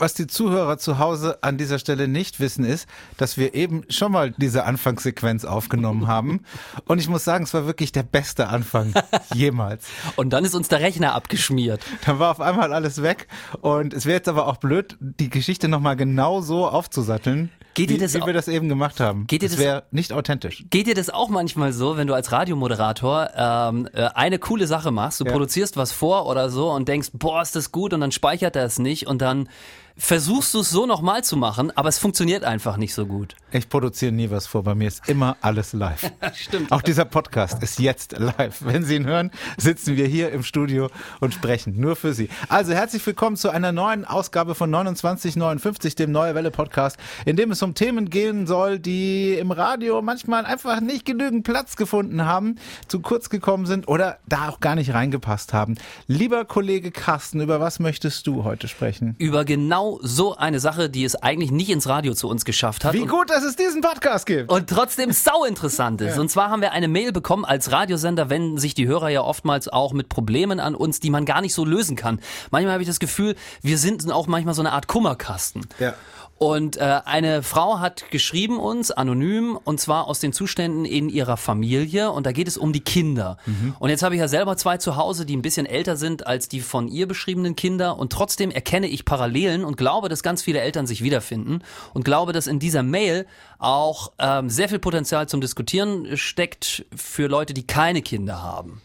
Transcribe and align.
was 0.00 0.14
die 0.14 0.26
Zuhörer 0.26 0.78
zu 0.78 0.98
Hause 0.98 1.38
an 1.42 1.58
dieser 1.58 1.78
Stelle 1.78 2.08
nicht 2.08 2.40
wissen, 2.40 2.64
ist, 2.64 2.88
dass 3.16 3.36
wir 3.36 3.54
eben 3.54 3.84
schon 3.88 4.12
mal 4.12 4.32
diese 4.36 4.64
Anfangssequenz 4.64 5.44
aufgenommen 5.44 6.06
haben. 6.06 6.40
Und 6.86 6.98
ich 6.98 7.08
muss 7.08 7.24
sagen, 7.24 7.44
es 7.44 7.54
war 7.54 7.66
wirklich 7.66 7.92
der 7.92 8.02
beste 8.02 8.48
Anfang 8.48 8.92
jemals. 9.34 9.86
Und 10.16 10.30
dann 10.30 10.44
ist 10.44 10.54
uns 10.54 10.68
der 10.68 10.80
Rechner 10.80 11.14
abgeschmiert. 11.14 11.82
Dann 12.06 12.18
war 12.18 12.30
auf 12.30 12.40
einmal 12.40 12.72
alles 12.72 13.02
weg. 13.02 13.28
Und 13.60 13.94
es 13.94 14.06
wäre 14.06 14.16
jetzt 14.16 14.28
aber 14.28 14.46
auch 14.46 14.56
blöd, 14.56 14.96
die 15.00 15.30
Geschichte 15.30 15.68
nochmal 15.68 15.96
genau 15.96 16.40
so 16.40 16.66
aufzusatteln. 16.68 17.50
Geht 17.74 17.88
wie, 17.88 17.94
dir 17.94 18.00
das 18.00 18.14
wie 18.14 18.26
wir 18.26 18.32
das 18.32 18.48
eben 18.48 18.68
gemacht 18.68 18.98
haben. 18.98 19.28
Geht 19.28 19.42
dir 19.42 19.48
das 19.48 19.56
das- 19.56 19.64
wäre 19.64 19.82
nicht 19.92 20.12
authentisch. 20.12 20.64
Geht 20.70 20.88
dir 20.88 20.94
das 20.96 21.08
auch 21.08 21.28
manchmal 21.28 21.72
so, 21.72 21.96
wenn 21.96 22.08
du 22.08 22.14
als 22.14 22.32
Radiomoderator 22.32 23.30
ähm, 23.36 23.88
äh, 23.92 24.06
eine 24.14 24.38
coole 24.40 24.66
Sache 24.66 24.90
machst, 24.90 25.20
du 25.20 25.24
Ja. 25.24 25.30
produzierst 25.30 25.76
was 25.76 25.92
vor 25.92 26.26
oder 26.26 26.50
so 26.50 26.70
und 26.72 26.88
denkst, 26.88 27.10
boah, 27.12 27.42
ist 27.42 27.54
das 27.54 27.70
gut 27.70 27.92
und 27.94 28.00
dann 28.00 28.10
speichert 28.10 28.56
er 28.56 28.64
es 28.64 28.80
nicht 28.80 29.06
und 29.06 29.22
dann 29.22 29.48
versuchst 29.96 30.54
du 30.54 30.60
es 30.60 30.70
so 30.70 30.86
nochmal 30.86 31.24
zu 31.24 31.36
machen, 31.36 31.70
aber 31.76 31.88
es 31.88 31.98
funktioniert 31.98 32.44
einfach 32.44 32.76
nicht 32.76 32.94
so 32.94 33.06
gut. 33.06 33.36
Ich 33.52 33.68
produziere 33.68 34.12
nie 34.12 34.30
was 34.30 34.46
vor. 34.46 34.62
Bei 34.62 34.74
mir 34.74 34.88
ist 34.88 35.08
immer 35.08 35.36
alles 35.40 35.72
live. 35.72 36.10
Stimmt. 36.34 36.70
Auch 36.72 36.82
dieser 36.82 37.04
Podcast 37.04 37.62
ist 37.62 37.78
jetzt 37.78 38.18
live. 38.18 38.58
Wenn 38.60 38.84
Sie 38.84 38.96
ihn 38.96 39.06
hören, 39.06 39.30
sitzen 39.56 39.96
wir 39.96 40.06
hier 40.06 40.30
im 40.30 40.42
Studio 40.42 40.88
und 41.20 41.34
sprechen 41.34 41.78
nur 41.78 41.96
für 41.96 42.12
Sie. 42.12 42.28
Also 42.48 42.72
herzlich 42.72 43.04
willkommen 43.04 43.36
zu 43.36 43.50
einer 43.50 43.72
neuen 43.72 44.04
Ausgabe 44.04 44.54
von 44.54 44.70
2959, 44.70 45.94
dem 45.94 46.12
Neue 46.12 46.34
Welle 46.34 46.50
Podcast, 46.50 46.96
in 47.24 47.36
dem 47.36 47.50
es 47.50 47.62
um 47.62 47.74
Themen 47.74 48.08
gehen 48.10 48.46
soll, 48.46 48.78
die 48.78 49.34
im 49.34 49.50
Radio 49.50 50.02
manchmal 50.02 50.44
einfach 50.44 50.80
nicht 50.80 51.04
genügend 51.04 51.44
Platz 51.44 51.76
gefunden 51.76 52.24
haben, 52.24 52.56
zu 52.88 53.00
kurz 53.00 53.30
gekommen 53.30 53.66
sind 53.66 53.88
oder 53.88 54.18
da 54.28 54.48
auch 54.48 54.60
gar 54.60 54.76
nicht 54.76 54.94
reingepasst 54.94 55.52
haben. 55.52 55.76
Lieber 56.06 56.44
Kollege 56.44 56.90
Carsten, 56.90 57.40
über 57.40 57.60
was 57.60 57.80
möchtest 57.80 58.26
du 58.26 58.44
heute 58.44 58.68
sprechen? 58.68 59.16
Über 59.18 59.44
genau 59.44 59.79
so 60.02 60.36
eine 60.36 60.60
Sache, 60.60 60.90
die 60.90 61.04
es 61.04 61.16
eigentlich 61.16 61.50
nicht 61.50 61.70
ins 61.70 61.88
Radio 61.88 62.14
zu 62.14 62.28
uns 62.28 62.44
geschafft 62.44 62.84
hat. 62.84 62.92
Wie 62.92 63.06
gut, 63.06 63.30
dass 63.30 63.44
es 63.44 63.56
diesen 63.56 63.80
Podcast 63.80 64.26
gibt. 64.26 64.50
und 64.50 64.68
trotzdem 64.68 65.12
sau 65.12 65.44
interessant 65.44 66.00
ist. 66.00 66.18
Und 66.20 66.30
zwar 66.30 66.50
haben 66.50 66.60
wir 66.60 66.72
eine 66.72 66.88
Mail 66.88 67.12
bekommen 67.12 67.44
als 67.44 67.72
Radiosender, 67.72 68.30
wenden 68.30 68.58
sich 68.58 68.74
die 68.74 68.86
Hörer 68.86 69.08
ja 69.08 69.22
oftmals 69.22 69.68
auch 69.68 69.92
mit 69.92 70.08
Problemen 70.08 70.60
an 70.60 70.74
uns, 70.74 71.00
die 71.00 71.10
man 71.10 71.24
gar 71.24 71.40
nicht 71.40 71.54
so 71.54 71.64
lösen 71.64 71.96
kann. 71.96 72.20
Manchmal 72.50 72.74
habe 72.74 72.82
ich 72.82 72.88
das 72.88 73.00
Gefühl, 73.00 73.36
wir 73.62 73.78
sind 73.78 74.10
auch 74.10 74.26
manchmal 74.26 74.54
so 74.54 74.62
eine 74.62 74.72
Art 74.72 74.86
Kummerkasten. 74.86 75.66
Ja. 75.78 75.94
Und 76.42 76.78
äh, 76.78 77.00
eine 77.04 77.42
Frau 77.42 77.80
hat 77.80 78.10
geschrieben 78.10 78.58
uns 78.58 78.90
anonym 78.90 79.58
und 79.62 79.78
zwar 79.78 80.06
aus 80.06 80.20
den 80.20 80.32
Zuständen 80.32 80.86
in 80.86 81.10
ihrer 81.10 81.36
Familie 81.36 82.12
und 82.12 82.24
da 82.24 82.32
geht 82.32 82.48
es 82.48 82.56
um 82.56 82.72
die 82.72 82.80
Kinder. 82.80 83.36
Und 83.78 83.90
jetzt 83.90 84.02
habe 84.02 84.14
ich 84.14 84.22
ja 84.22 84.26
selber 84.26 84.56
zwei 84.56 84.78
zu 84.78 84.96
Hause, 84.96 85.26
die 85.26 85.36
ein 85.36 85.42
bisschen 85.42 85.66
älter 85.66 85.98
sind 85.98 86.26
als 86.26 86.48
die 86.48 86.62
von 86.62 86.88
ihr 86.88 87.06
beschriebenen 87.06 87.56
Kinder 87.56 87.98
und 87.98 88.10
trotzdem 88.10 88.50
erkenne 88.50 88.86
ich 88.86 89.04
Parallelen 89.04 89.66
und 89.66 89.76
glaube, 89.76 90.08
dass 90.08 90.22
ganz 90.22 90.40
viele 90.40 90.62
Eltern 90.62 90.86
sich 90.86 91.02
wiederfinden 91.02 91.62
und 91.92 92.06
glaube, 92.06 92.32
dass 92.32 92.46
in 92.46 92.58
dieser 92.58 92.82
Mail 92.82 93.26
auch 93.58 94.12
ähm, 94.18 94.48
sehr 94.48 94.70
viel 94.70 94.78
Potenzial 94.78 95.28
zum 95.28 95.42
Diskutieren 95.42 96.16
steckt 96.16 96.86
für 96.96 97.26
Leute, 97.26 97.52
die 97.52 97.66
keine 97.66 98.00
Kinder 98.00 98.42
haben. 98.42 98.80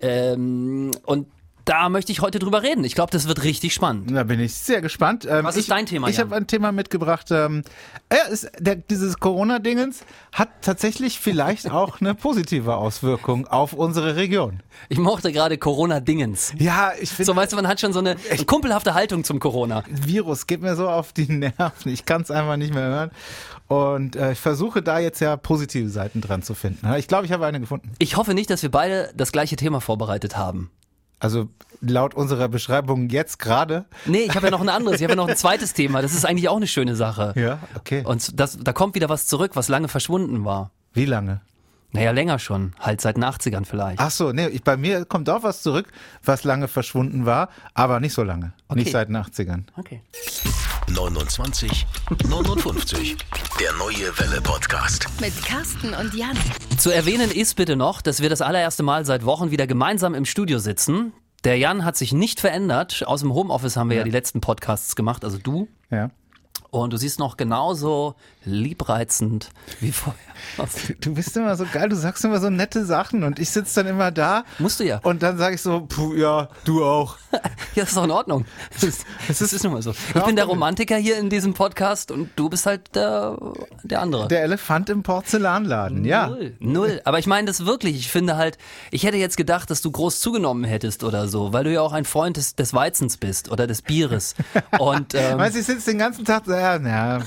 Ähm, 0.00 0.90
und 1.06 1.28
da 1.64 1.88
möchte 1.88 2.12
ich 2.12 2.20
heute 2.20 2.38
drüber 2.38 2.62
reden. 2.62 2.84
Ich 2.84 2.94
glaube, 2.94 3.10
das 3.12 3.28
wird 3.28 3.42
richtig 3.44 3.74
spannend. 3.74 4.10
Da 4.10 4.24
bin 4.24 4.40
ich 4.40 4.54
sehr 4.54 4.80
gespannt. 4.80 5.26
Ähm, 5.28 5.44
Was 5.44 5.56
ist 5.56 5.64
ich, 5.64 5.68
dein 5.68 5.86
Thema, 5.86 6.08
Ich 6.08 6.18
habe 6.18 6.34
ein 6.34 6.46
Thema 6.46 6.72
mitgebracht. 6.72 7.30
Ähm, 7.30 7.62
ja, 8.12 8.24
ist, 8.30 8.50
der, 8.58 8.76
dieses 8.76 9.18
Corona-Dingens 9.18 10.00
hat 10.32 10.48
tatsächlich 10.62 11.20
vielleicht 11.20 11.70
auch 11.70 12.00
eine 12.00 12.14
positive 12.14 12.76
Auswirkung 12.76 13.46
auf 13.46 13.72
unsere 13.72 14.16
Region. 14.16 14.62
Ich 14.88 14.98
mochte 14.98 15.32
gerade 15.32 15.58
Corona-Dingens. 15.58 16.54
Ja, 16.58 16.92
ich 17.00 17.10
finde, 17.10 17.26
So, 17.26 17.36
weißt 17.36 17.52
du, 17.52 17.56
man 17.56 17.68
hat 17.68 17.80
schon 17.80 17.92
so 17.92 17.98
eine, 17.98 18.16
eine 18.30 18.44
kumpelhafte 18.44 18.94
Haltung 18.94 19.24
zum 19.24 19.38
Corona. 19.40 19.84
Virus 19.88 20.46
geht 20.46 20.62
mir 20.62 20.76
so 20.76 20.88
auf 20.88 21.12
die 21.12 21.26
Nerven. 21.32 21.92
Ich 21.92 22.04
kann 22.06 22.22
es 22.22 22.30
einfach 22.30 22.56
nicht 22.56 22.74
mehr 22.74 22.84
hören. 22.84 23.10
Und 23.68 24.16
äh, 24.16 24.32
ich 24.32 24.38
versuche 24.40 24.82
da 24.82 24.98
jetzt 24.98 25.20
ja 25.20 25.36
positive 25.36 25.88
Seiten 25.88 26.20
dran 26.20 26.42
zu 26.42 26.54
finden. 26.54 26.92
Ich 26.94 27.06
glaube, 27.06 27.26
ich 27.26 27.32
habe 27.32 27.46
eine 27.46 27.60
gefunden. 27.60 27.92
Ich 27.98 28.16
hoffe 28.16 28.34
nicht, 28.34 28.50
dass 28.50 28.62
wir 28.62 28.70
beide 28.70 29.12
das 29.16 29.30
gleiche 29.30 29.54
Thema 29.54 29.80
vorbereitet 29.80 30.36
haben. 30.36 30.70
Also 31.20 31.48
laut 31.80 32.14
unserer 32.14 32.48
Beschreibung 32.48 33.08
jetzt 33.08 33.38
gerade. 33.38 33.84
Nee, 34.06 34.22
ich 34.22 34.34
habe 34.34 34.46
ja 34.46 34.50
noch 34.50 34.60
ein 34.60 34.68
anderes, 34.68 34.96
ich 34.96 35.04
habe 35.04 35.12
ja 35.12 35.16
noch 35.16 35.28
ein 35.28 35.36
zweites 35.36 35.72
Thema. 35.74 36.02
Das 36.02 36.14
ist 36.14 36.24
eigentlich 36.24 36.48
auch 36.48 36.56
eine 36.56 36.66
schöne 36.66 36.96
Sache. 36.96 37.32
Ja, 37.36 37.58
okay. 37.76 38.02
Und 38.04 38.38
das, 38.40 38.58
da 38.58 38.72
kommt 38.72 38.94
wieder 38.94 39.08
was 39.08 39.26
zurück, 39.26 39.52
was 39.54 39.68
lange 39.68 39.88
verschwunden 39.88 40.44
war. 40.44 40.70
Wie 40.92 41.04
lange? 41.04 41.40
Naja, 41.92 42.12
länger 42.12 42.38
schon. 42.38 42.72
Halt 42.78 43.00
seit 43.00 43.16
den 43.16 43.24
80ern 43.24 43.64
vielleicht. 43.64 43.98
Ach 44.00 44.10
so, 44.10 44.32
nee, 44.32 44.46
ich, 44.48 44.62
bei 44.62 44.76
mir 44.76 45.04
kommt 45.04 45.28
auch 45.28 45.42
was 45.42 45.62
zurück, 45.62 45.88
was 46.22 46.44
lange 46.44 46.68
verschwunden 46.68 47.26
war, 47.26 47.48
aber 47.74 47.98
nicht 48.00 48.12
so 48.14 48.22
lange. 48.22 48.52
Nicht 48.74 48.86
Okay. 48.86 48.90
seit 48.90 49.08
den 49.08 49.16
80ern. 49.16 49.64
Okay. 49.76 50.00
29 50.88 51.86
59. 52.28 53.16
Der 53.60 53.72
neue 53.74 54.18
Welle 54.18 54.40
Podcast. 54.40 55.06
Mit 55.20 55.32
Carsten 55.44 55.94
und 55.94 56.14
Jan. 56.14 56.36
Zu 56.78 56.90
erwähnen 56.90 57.30
ist 57.30 57.54
bitte 57.56 57.76
noch, 57.76 58.02
dass 58.02 58.20
wir 58.20 58.28
das 58.30 58.40
allererste 58.40 58.82
Mal 58.82 59.04
seit 59.04 59.24
Wochen 59.24 59.50
wieder 59.50 59.66
gemeinsam 59.66 60.14
im 60.14 60.24
Studio 60.24 60.58
sitzen. 60.58 61.12
Der 61.44 61.56
Jan 61.58 61.84
hat 61.84 61.96
sich 61.96 62.12
nicht 62.12 62.40
verändert. 62.40 63.04
Aus 63.06 63.20
dem 63.20 63.32
Homeoffice 63.32 63.76
haben 63.76 63.88
wir 63.90 63.98
ja, 63.98 64.04
die 64.04 64.10
letzten 64.10 64.40
Podcasts 64.40 64.94
gemacht, 64.96 65.24
also 65.24 65.38
du. 65.38 65.68
Ja. 65.90 66.10
Und 66.70 66.92
du 66.92 66.96
siehst 66.96 67.18
noch 67.18 67.36
genauso 67.36 68.14
liebreizend 68.44 69.50
wie 69.80 69.92
vorher. 69.92 70.20
Du 71.00 71.14
bist 71.14 71.36
immer 71.36 71.56
so 71.56 71.66
geil, 71.70 71.88
du 71.88 71.96
sagst 71.96 72.24
immer 72.24 72.40
so 72.40 72.48
nette 72.48 72.84
Sachen 72.84 73.24
und 73.24 73.38
ich 73.38 73.50
sitze 73.50 73.82
dann 73.82 73.92
immer 73.92 74.10
da. 74.10 74.44
Musst 74.58 74.80
du 74.80 74.84
ja. 74.84 74.98
Und 75.02 75.22
dann 75.22 75.36
sage 75.36 75.56
ich 75.56 75.62
so, 75.62 75.86
puh, 75.86 76.14
ja, 76.14 76.48
du 76.64 76.84
auch. 76.84 77.16
Ja, 77.76 77.82
das 77.82 77.90
ist 77.90 77.96
doch 77.96 78.04
in 78.04 78.10
Ordnung. 78.10 78.44
Das, 78.80 79.04
das 79.28 79.52
ist, 79.52 79.62
nun 79.62 79.74
mal 79.74 79.82
so. 79.82 79.92
Ich 80.14 80.22
bin 80.22 80.36
der 80.36 80.46
Romantiker 80.46 80.96
hier 80.96 81.18
in 81.18 81.28
diesem 81.30 81.54
Podcast 81.54 82.10
und 82.10 82.30
du 82.34 82.48
bist 82.48 82.66
halt 82.66 82.94
der, 82.94 83.36
der 83.84 84.00
andere. 84.00 84.26
Der 84.28 84.42
Elefant 84.42 84.90
im 84.90 85.02
Porzellanladen, 85.02 86.04
ja. 86.04 86.28
Null. 86.28 86.56
Null. 86.58 87.00
Aber 87.04 87.18
ich 87.18 87.26
meine 87.26 87.46
das 87.46 87.66
wirklich. 87.66 87.96
Ich 87.96 88.08
finde 88.08 88.36
halt, 88.36 88.58
ich 88.90 89.04
hätte 89.04 89.18
jetzt 89.18 89.36
gedacht, 89.36 89.70
dass 89.70 89.82
du 89.82 89.90
groß 89.90 90.20
zugenommen 90.20 90.64
hättest 90.64 91.04
oder 91.04 91.28
so, 91.28 91.52
weil 91.52 91.64
du 91.64 91.72
ja 91.72 91.82
auch 91.82 91.92
ein 91.92 92.04
Freund 92.04 92.36
des, 92.36 92.56
des 92.56 92.74
Weizens 92.74 93.18
bist 93.18 93.50
oder 93.50 93.66
des 93.66 93.82
Bieres. 93.82 94.34
Und 94.78 95.14
ähm, 95.14 95.38
Weißt 95.38 95.54
du, 95.54 95.60
ich 95.60 95.66
sitze 95.66 95.90
den 95.90 95.98
ganzen 95.98 96.24
Tag 96.24 96.44
so, 96.46 96.52
ja, 96.60 96.78
na. 96.78 97.18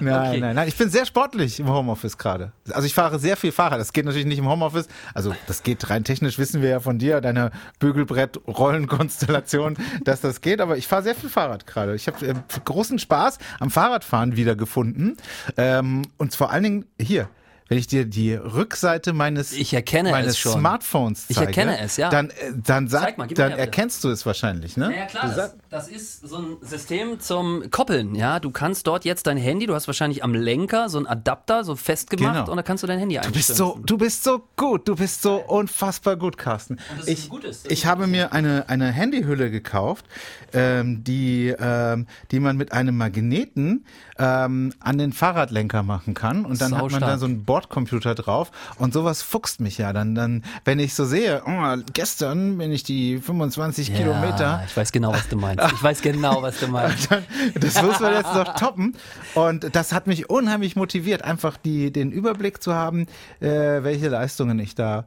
nein, 0.00 0.28
Okay. 0.30 0.40
nein, 0.40 0.54
nein. 0.54 0.68
Ich 0.68 0.76
bin 0.76 0.90
sehr 0.90 1.06
sportlich 1.06 1.58
im 1.60 1.68
Homeoffice 1.68 2.18
gerade. 2.18 2.52
Also 2.72 2.86
ich 2.86 2.94
fahre 2.94 3.18
sehr 3.18 3.36
viel 3.36 3.52
Fahrrad. 3.52 3.80
Das 3.80 3.92
geht 3.92 4.04
natürlich 4.04 4.26
nicht 4.26 4.38
im 4.38 4.48
Homeoffice. 4.48 4.88
Also 5.14 5.34
das 5.46 5.62
geht 5.62 5.88
rein 5.90 6.04
technisch, 6.04 6.38
wissen 6.38 6.62
wir 6.62 6.68
ja 6.70 6.80
von 6.80 6.98
dir, 6.98 7.20
deiner 7.20 7.50
Bügelbrett-Rollenkonstellation, 7.78 9.76
dass 10.04 10.20
das 10.20 10.40
geht. 10.40 10.60
Aber 10.60 10.76
ich 10.76 10.86
fahre 10.88 11.02
sehr 11.02 11.14
viel 11.14 11.30
Fahrrad 11.30 11.66
gerade. 11.66 11.94
Ich 11.94 12.06
habe 12.06 12.26
äh, 12.26 12.34
großen 12.64 12.98
Spaß 12.98 13.38
am 13.60 13.70
Fahrradfahren 13.70 14.36
wiedergefunden. 14.36 15.16
Ähm, 15.56 16.02
und 16.18 16.34
vor 16.34 16.50
allen 16.50 16.62
Dingen 16.62 16.84
hier. 17.00 17.28
Wenn 17.68 17.78
ich 17.78 17.86
dir 17.86 18.04
die 18.04 18.34
Rückseite 18.34 19.14
meines, 19.14 19.52
Ich 19.52 19.72
meines. 19.72 20.36
Smartphones 20.38 21.24
Ich 21.28 21.36
zeige, 21.36 21.46
erkenne 21.48 21.80
es, 21.80 21.96
ja. 21.96 22.10
dann, 22.10 22.28
äh, 22.28 22.34
dann, 22.62 22.88
sag, 22.88 23.02
Zeig 23.02 23.18
mal, 23.18 23.26
dann 23.28 23.50
her, 23.52 23.58
erkennst 23.58 24.04
du 24.04 24.10
es 24.10 24.26
wahrscheinlich, 24.26 24.76
ne? 24.76 24.94
Ja, 24.94 25.06
klar, 25.06 25.28
Du 25.30 25.34
das, 25.34 25.54
das 25.70 25.88
ist 25.88 26.28
so 26.28 26.36
ein 26.36 26.56
System 26.60 27.20
zum 27.20 27.70
Koppeln, 27.70 28.14
ja. 28.14 28.38
Du 28.38 28.50
kannst 28.50 28.86
dort 28.86 29.06
jetzt 29.06 29.26
dein 29.26 29.38
Handy, 29.38 29.64
du 29.66 29.74
hast 29.74 29.86
wahrscheinlich 29.86 30.22
am 30.22 30.34
Lenker 30.34 30.90
so 30.90 30.98
einen 30.98 31.06
Adapter 31.06 31.64
so 31.64 31.74
festgemacht 31.74 32.34
Genau. 32.34 32.50
und 32.50 32.56
da 32.58 32.62
kannst 32.62 32.82
du 32.82 32.86
dein 32.86 32.98
Handy 32.98 33.14
Du 33.14 33.20
einstellen. 33.22 33.34
bist 33.34 33.56
so, 33.56 33.78
du 33.82 33.96
bist 33.96 34.24
so 34.24 34.42
gut, 34.56 34.86
du 34.86 34.96
bist 34.96 35.22
so 35.22 35.36
unfassbar 35.36 36.16
gut, 36.16 36.36
Carsten. 36.36 36.78
ich 37.06 37.24
ein 37.24 37.28
gutes, 37.30 37.64
ich 37.66 37.84
ein 37.86 37.90
habe 37.90 38.06
mir 38.06 38.32
eine, 38.34 38.68
eine 38.68 38.92
Handyhülle 38.92 39.50
gekauft, 39.50 40.04
ähm, 40.52 41.02
die, 41.02 41.54
ähm, 41.58 42.06
die 42.30 42.40
man 42.40 42.58
mit 42.58 42.72
einem 42.72 42.96
Magneten 42.98 43.86
ähm, 44.18 44.72
an 44.80 44.98
den 44.98 45.12
Fahrradlenker 45.14 45.82
machen 45.82 46.12
kann. 46.14 46.44
Und 46.44 46.60
dann 46.60 46.72
hat 46.74 46.82
man 46.82 46.90
Saustark. 46.90 47.12
da 47.12 47.18
so 47.18 47.26
einen 47.26 47.44
Bordcomputer 47.54 48.16
drauf. 48.16 48.50
Und 48.78 48.92
sowas 48.92 49.22
fuchst 49.22 49.60
mich 49.60 49.78
ja. 49.78 49.92
Dann, 49.92 50.16
dann 50.16 50.42
wenn 50.64 50.80
ich 50.80 50.94
so 50.94 51.04
sehe, 51.04 51.42
oh, 51.46 51.76
gestern 51.92 52.58
bin 52.58 52.72
ich 52.72 52.82
die 52.82 53.18
25 53.18 53.90
ja, 53.90 53.96
Kilometer 53.96 54.64
Ich 54.66 54.76
weiß 54.76 54.90
genau, 54.90 55.12
was 55.12 55.28
du 55.28 55.36
meinst. 55.36 55.64
Ich 55.72 55.80
weiß 55.80 56.02
genau, 56.02 56.42
was 56.42 56.58
du 56.58 56.66
meinst. 56.66 57.10
dann, 57.12 57.24
das 57.54 57.80
muss 57.80 58.00
man 58.00 58.12
jetzt 58.12 58.34
noch 58.34 58.56
toppen. 58.56 58.96
Und 59.36 59.76
das 59.76 59.92
hat 59.92 60.08
mich 60.08 60.28
unheimlich 60.28 60.74
motiviert, 60.74 61.22
einfach 61.22 61.56
die, 61.56 61.92
den 61.92 62.10
Überblick 62.10 62.60
zu 62.60 62.74
haben, 62.74 63.06
äh, 63.38 63.84
welche 63.84 64.08
Leistungen 64.08 64.58
ich 64.58 64.74
da 64.74 65.04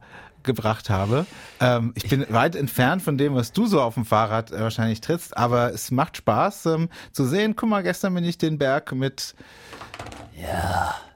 gebracht 0.48 0.90
habe. 0.90 1.24
Ähm, 1.60 1.92
ich 1.94 2.08
bin 2.08 2.26
weit 2.30 2.56
entfernt 2.56 3.02
von 3.02 3.16
dem, 3.16 3.36
was 3.36 3.52
du 3.52 3.66
so 3.66 3.80
auf 3.80 3.94
dem 3.94 4.04
Fahrrad 4.04 4.50
äh, 4.50 4.58
wahrscheinlich 4.60 5.00
trittst, 5.00 5.36
aber 5.36 5.72
es 5.72 5.92
macht 5.92 6.16
Spaß 6.16 6.66
ähm, 6.66 6.88
zu 7.12 7.24
sehen. 7.24 7.54
Guck 7.54 7.68
mal, 7.68 7.84
gestern 7.84 8.12
bin 8.14 8.24
ich 8.24 8.36
den 8.38 8.58
Berg 8.58 8.90
mit 8.92 9.36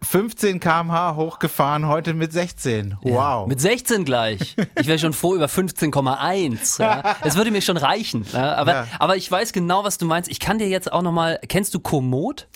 15 0.03 0.59
km/h 0.61 1.15
hochgefahren, 1.17 1.87
heute 1.87 2.13
mit 2.15 2.33
16. 2.33 2.99
Wow. 3.03 3.47
Mit 3.47 3.61
16 3.61 4.05
gleich. 4.05 4.57
Ich 4.79 4.87
wäre 4.87 4.99
schon 4.99 5.13
froh 5.13 5.35
über 5.35 5.47
15,1. 5.47 6.81
Ja. 6.83 7.17
Das 7.23 7.37
würde 7.37 7.51
mir 7.51 7.63
schon 7.63 7.77
reichen. 7.77 8.27
Ja. 8.33 8.55
Aber, 8.57 8.73
Ja. 8.73 8.87
aber 8.99 9.17
ich 9.17 9.31
weiß 9.31 9.53
genau, 9.53 9.85
was 9.85 9.99
du 9.99 10.07
meinst. 10.07 10.31
Ich 10.31 10.41
kann 10.41 10.59
dir 10.59 10.69
jetzt 10.69 10.93
auch 10.93 11.03
nochmal, 11.03 11.39
kennst 11.49 11.75
du 11.75 11.81
Komoot? 11.81 12.49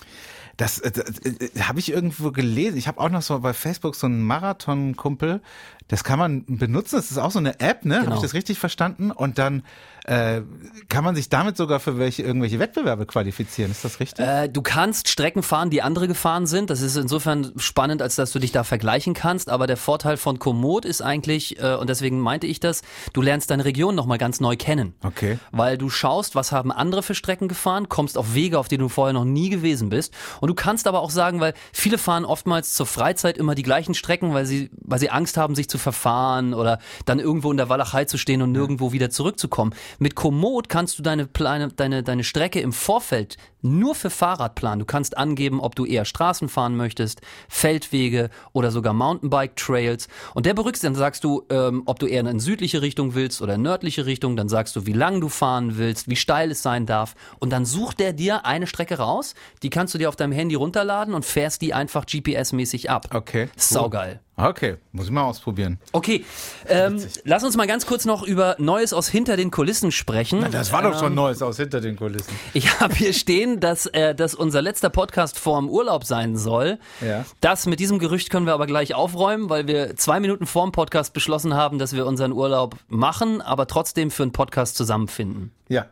Das, 0.56 0.78
äh, 0.78 0.90
das 0.90 1.18
äh, 1.20 1.60
habe 1.60 1.78
ich 1.78 1.90
irgendwo 1.92 2.32
gelesen. 2.32 2.76
Ich 2.76 2.88
habe 2.88 3.00
auch 3.00 3.10
noch 3.10 3.22
so 3.22 3.38
bei 3.40 3.52
Facebook 3.52 3.94
so 3.94 4.06
einen 4.06 4.22
Marathon-Kumpel. 4.22 5.40
Das 5.88 6.04
kann 6.04 6.18
man 6.18 6.44
benutzen. 6.46 6.96
Das 6.96 7.10
ist 7.10 7.18
auch 7.18 7.30
so 7.30 7.38
eine 7.38 7.60
App, 7.60 7.84
ne? 7.84 7.96
Genau. 7.96 8.06
Habe 8.06 8.16
ich 8.16 8.22
das 8.22 8.34
richtig 8.34 8.58
verstanden? 8.58 9.10
Und 9.10 9.38
dann 9.38 9.62
äh, 10.06 10.42
kann 10.88 11.02
man 11.02 11.16
sich 11.16 11.28
damit 11.28 11.56
sogar 11.56 11.80
für 11.80 11.98
welche 11.98 12.22
irgendwelche 12.22 12.60
Wettbewerbe 12.60 13.06
qualifizieren. 13.06 13.72
Ist 13.72 13.84
das 13.84 13.98
richtig? 13.98 14.24
Äh, 14.24 14.48
du 14.48 14.62
kannst 14.62 15.08
Strecken 15.08 15.42
fahren, 15.42 15.68
die 15.68 15.82
andere 15.82 16.06
gefahren 16.06 16.46
sind. 16.46 16.70
Das 16.70 16.80
ist 16.80 16.96
insofern 16.96 17.52
spannend, 17.56 18.02
als 18.02 18.14
dass 18.14 18.30
du 18.30 18.38
dich 18.38 18.52
da 18.52 18.62
vergleichen 18.62 19.14
kannst. 19.14 19.50
Aber 19.50 19.66
der 19.66 19.76
Vorteil 19.76 20.16
von 20.16 20.38
Komoot 20.38 20.84
ist 20.84 21.02
eigentlich, 21.02 21.58
äh, 21.60 21.74
und 21.74 21.90
deswegen 21.90 22.20
meinte 22.20 22.46
ich 22.46 22.60
das, 22.60 22.82
du 23.14 23.20
lernst 23.20 23.50
deine 23.50 23.64
Region 23.64 23.96
nochmal 23.96 24.18
ganz 24.18 24.38
neu 24.38 24.56
kennen. 24.56 24.94
Okay. 25.02 25.40
Weil 25.50 25.76
du 25.76 25.90
schaust, 25.90 26.36
was 26.36 26.52
haben 26.52 26.70
andere 26.70 27.02
für 27.02 27.16
Strecken 27.16 27.48
gefahren, 27.48 27.88
kommst 27.88 28.16
auf 28.16 28.34
Wege, 28.34 28.60
auf 28.60 28.68
denen 28.68 28.82
du 28.82 28.88
vorher 28.88 29.12
noch 29.12 29.24
nie 29.24 29.50
gewesen 29.50 29.88
bist. 29.88 30.14
Und 30.40 30.48
du 30.48 30.54
kannst 30.54 30.86
aber 30.86 31.00
auch 31.00 31.10
sagen, 31.10 31.40
weil 31.40 31.52
viele 31.72 31.98
fahren 31.98 32.24
oftmals 32.24 32.74
zur 32.74 32.86
Freizeit 32.86 33.36
immer 33.38 33.56
die 33.56 33.64
gleichen 33.64 33.94
Strecken, 33.94 34.34
weil 34.34 34.46
sie, 34.46 34.70
weil 34.82 35.00
sie 35.00 35.10
Angst 35.10 35.36
haben, 35.36 35.56
sich 35.56 35.68
zu 35.68 35.78
verfahren 35.78 36.54
oder 36.54 36.78
dann 37.06 37.18
irgendwo 37.18 37.50
in 37.50 37.56
der 37.56 37.68
Walachei 37.68 38.04
zu 38.04 38.18
stehen 38.18 38.40
und 38.40 38.52
nirgendwo 38.52 38.92
wieder 38.92 39.10
zurückzukommen. 39.10 39.74
Mit 39.98 40.14
Komoot 40.14 40.68
kannst 40.68 40.98
du 40.98 41.02
deine, 41.02 41.26
Pläne, 41.26 41.68
deine, 41.68 42.02
deine 42.02 42.24
Strecke 42.24 42.60
im 42.60 42.72
Vorfeld 42.72 43.36
nur 43.62 43.94
für 43.94 44.10
Fahrrad 44.10 44.54
planen. 44.54 44.80
Du 44.80 44.84
kannst 44.84 45.16
angeben, 45.16 45.60
ob 45.60 45.74
du 45.74 45.86
eher 45.86 46.04
Straßen 46.04 46.48
fahren 46.48 46.76
möchtest, 46.76 47.20
Feldwege 47.48 48.30
oder 48.52 48.70
sogar 48.70 48.92
Mountainbike-Trails. 48.92 50.08
Und 50.34 50.46
der 50.46 50.54
berücksichtigt, 50.54 50.84
dann 50.84 50.94
sagst 50.94 51.24
du, 51.24 51.44
ähm, 51.50 51.82
ob 51.86 51.98
du 51.98 52.06
eher 52.06 52.20
in 52.20 52.28
eine 52.28 52.40
südliche 52.40 52.82
Richtung 52.82 53.14
willst 53.14 53.42
oder 53.42 53.54
in 53.54 53.62
nördliche 53.62 54.06
Richtung. 54.06 54.36
Dann 54.36 54.48
sagst 54.48 54.76
du, 54.76 54.86
wie 54.86 54.92
lang 54.92 55.20
du 55.20 55.28
fahren 55.28 55.78
willst, 55.78 56.08
wie 56.08 56.16
steil 56.16 56.50
es 56.50 56.62
sein 56.62 56.86
darf. 56.86 57.14
Und 57.38 57.50
dann 57.50 57.64
sucht 57.64 57.98
der 57.98 58.12
dir 58.12 58.44
eine 58.44 58.66
Strecke 58.66 58.98
raus. 58.98 59.34
Die 59.62 59.70
kannst 59.70 59.94
du 59.94 59.98
dir 59.98 60.08
auf 60.08 60.16
deinem 60.16 60.32
Handy 60.32 60.54
runterladen 60.54 61.14
und 61.14 61.24
fährst 61.24 61.62
die 61.62 61.74
einfach 61.74 62.04
GPS-mäßig 62.04 62.88
ab. 62.88 63.08
Okay. 63.14 63.48
Saugeil. 63.56 64.20
Okay, 64.38 64.76
muss 64.92 65.06
ich 65.06 65.10
mal 65.10 65.22
ausprobieren. 65.22 65.78
Okay, 65.92 66.22
ähm, 66.68 67.02
lass 67.24 67.42
uns 67.42 67.56
mal 67.56 67.66
ganz 67.66 67.86
kurz 67.86 68.04
noch 68.04 68.22
über 68.22 68.54
Neues 68.58 68.92
aus 68.92 69.08
hinter 69.08 69.34
den 69.38 69.50
Kulissen 69.50 69.92
sprechen. 69.92 70.46
Das 70.52 70.72
war 70.72 70.82
doch 70.82 70.98
schon 70.98 71.14
Neues 71.14 71.40
aus 71.40 71.56
hinter 71.56 71.80
den 71.80 71.96
Kulissen. 71.96 72.32
Ich 72.52 72.80
habe 72.80 72.94
hier 72.94 73.12
stehen, 73.12 73.60
dass 73.60 73.86
äh, 73.86 74.14
das 74.14 74.34
unser 74.34 74.60
letzter 74.60 74.90
Podcast 74.90 75.38
vorm 75.38 75.68
Urlaub 75.68 76.04
sein 76.04 76.36
soll. 76.36 76.78
Ja. 77.00 77.24
Das 77.40 77.66
mit 77.66 77.80
diesem 77.80 77.98
Gerücht 77.98 78.30
können 78.30 78.46
wir 78.46 78.52
aber 78.54 78.66
gleich 78.66 78.94
aufräumen, 78.94 79.48
weil 79.48 79.66
wir 79.66 79.96
zwei 79.96 80.20
Minuten 80.20 80.46
vorm 80.46 80.72
Podcast 80.72 81.12
beschlossen 81.12 81.54
haben, 81.54 81.78
dass 81.78 81.94
wir 81.94 82.06
unseren 82.06 82.32
Urlaub 82.32 82.76
machen, 82.88 83.40
aber 83.40 83.66
trotzdem 83.66 84.10
für 84.10 84.22
einen 84.22 84.32
Podcast 84.32 84.76
zusammenfinden. 84.76 85.52
Ja. 85.68 85.86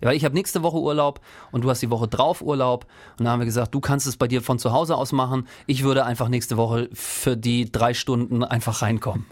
Weil 0.00 0.16
ich 0.16 0.24
habe 0.24 0.34
nächste 0.34 0.62
Woche 0.62 0.78
Urlaub 0.78 1.20
und 1.52 1.62
du 1.62 1.70
hast 1.70 1.82
die 1.82 1.90
Woche 1.90 2.08
drauf 2.08 2.42
Urlaub. 2.42 2.86
Und 3.18 3.24
da 3.24 3.32
haben 3.32 3.40
wir 3.40 3.46
gesagt, 3.46 3.74
du 3.74 3.80
kannst 3.80 4.06
es 4.06 4.16
bei 4.16 4.28
dir 4.28 4.42
von 4.42 4.58
zu 4.58 4.72
Hause 4.72 4.96
aus 4.96 5.12
machen. 5.12 5.46
Ich 5.66 5.84
würde 5.84 6.04
einfach 6.04 6.28
nächste 6.28 6.56
Woche 6.56 6.88
für 6.92 7.36
die 7.36 7.70
drei 7.70 7.94
Stunden 7.94 8.44
einfach 8.44 8.82
reinkommen. 8.82 9.26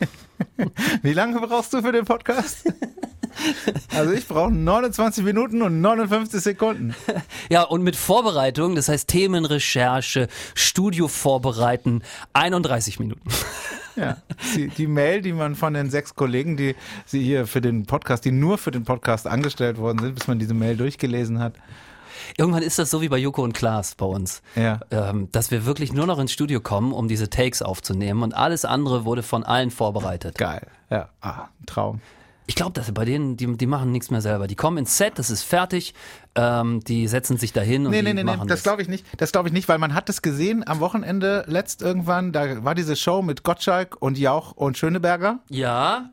Wie 1.03 1.13
lange 1.13 1.41
brauchst 1.41 1.73
du 1.73 1.83
für 1.83 1.93
den 1.93 2.05
Podcast? 2.05 2.65
Also 3.95 4.13
ich 4.13 4.27
brauche 4.27 4.53
29 4.53 5.25
Minuten 5.25 5.63
und 5.63 5.81
59 5.81 6.41
Sekunden. 6.41 6.95
Ja, 7.51 7.63
und 7.63 7.83
mit 7.83 7.97
Vorbereitung, 7.97 8.75
das 8.75 8.89
heißt 8.89 9.09
Themenrecherche, 9.09 10.29
Studio 10.55 11.09
vorbereiten, 11.09 12.03
31 12.33 12.99
Minuten. 13.01 13.29
Ja. 13.97 14.17
Die, 14.55 14.69
die 14.69 14.87
Mail, 14.87 15.23
die 15.23 15.33
man 15.33 15.55
von 15.55 15.75
den 15.75 15.91
sechs 15.91 16.15
Kollegen, 16.15 16.57
die 16.57 16.75
sie 17.07 17.23
hier 17.23 17.47
für 17.47 17.61
den 17.61 17.87
Podcast, 17.87 18.25
die 18.25 18.33
nur 18.33 18.59
für 18.59 18.71
den 18.71 18.85
Podcast 18.85 19.27
angestellt 19.27 19.79
worden 19.79 19.99
sind, 20.01 20.15
bis 20.15 20.27
man 20.27 20.39
diese 20.39 20.55
Mail 20.55 20.77
durchgelesen 20.77 21.39
hat. 21.39 21.55
Irgendwann 22.37 22.63
ist 22.63 22.79
das 22.79 22.91
so 22.91 23.01
wie 23.03 23.09
bei 23.09 23.19
Joko 23.19 23.43
und 23.43 23.53
Klaas 23.53 23.95
bei 23.95 24.07
uns. 24.07 24.43
Ja. 24.57 24.81
Ähm, 24.91 25.29
dass 25.33 25.51
wir 25.51 25.67
wirklich 25.67 25.93
nur 25.93 26.07
noch 26.07 26.19
ins 26.19 26.33
Studio 26.33 26.61
kommen, 26.61 26.93
um 26.93 27.09
diese 27.09 27.29
Takes 27.29 27.63
aufzunehmen 27.63 28.23
und 28.23 28.35
alles 28.35 28.65
andere 28.65 29.05
wurde 29.05 29.23
von 29.23 29.45
allen 29.45 29.71
vorbereitet. 29.71 30.37
Geil. 30.39 30.67
Ja, 30.91 31.09
ah, 31.21 31.49
Traum. 31.67 32.01
Ich 32.47 32.55
glaube, 32.57 32.73
dass 32.73 32.93
bei 32.93 33.05
denen, 33.05 33.37
die, 33.37 33.57
die 33.57 33.67
machen 33.67 33.91
nichts 33.91 34.11
mehr 34.11 34.21
selber. 34.21 34.47
Die 34.47 34.55
kommen 34.55 34.77
ins 34.79 34.99
Set, 34.99 35.19
das 35.19 35.31
ist 35.31 35.43
fertig, 35.43 35.95
ähm, 36.35 36.81
die 36.85 37.09
setzen 37.09 37.39
sich 37.39 37.53
dahin 37.53 37.87
und 37.87 37.93
Nee, 37.93 38.03
nee, 38.03 38.13
nee, 38.13 38.23
nee, 38.23 38.37
machen 38.37 38.49
das 38.49 38.63
glaube 38.63 38.83
ich 38.83 38.89
nicht. 38.89 39.07
Das 39.17 39.33
glaube 39.33 39.49
ich 39.49 39.53
nicht, 39.55 39.69
weil 39.69 39.79
man 39.79 39.95
hat 39.95 40.11
es 40.11 40.21
gesehen 40.21 40.67
am 40.67 40.81
Wochenende 40.81 41.45
letzt 41.47 41.81
irgendwann, 41.81 42.33
da 42.33 42.63
war 42.65 42.75
diese 42.75 42.97
Show 42.97 43.23
mit 43.23 43.45
Gottschalk 43.45 43.97
und 44.01 44.19
Jauch 44.19 44.53
und 44.53 44.77
Schöneberger. 44.77 45.39
Ja, 45.49 46.11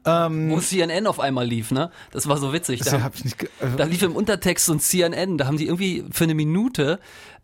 wo 0.51 0.59
CNN 0.59 1.07
auf 1.07 1.19
einmal 1.19 1.45
lief, 1.45 1.71
ne? 1.71 1.91
Das 2.11 2.27
war 2.27 2.37
so 2.37 2.53
witzig. 2.53 2.79
Das 2.79 2.91
Da, 2.91 3.01
hab 3.01 3.15
ich 3.15 3.25
nicht 3.25 3.49
da 3.77 3.83
lief 3.83 4.01
im 4.03 4.15
Untertext 4.15 4.65
so 4.65 4.73
ein 4.73 4.79
CNN, 4.79 5.37
da 5.37 5.47
haben 5.47 5.57
die 5.57 5.67
irgendwie 5.67 6.05
für 6.11 6.23
eine 6.23 6.35
Minute, 6.35 6.99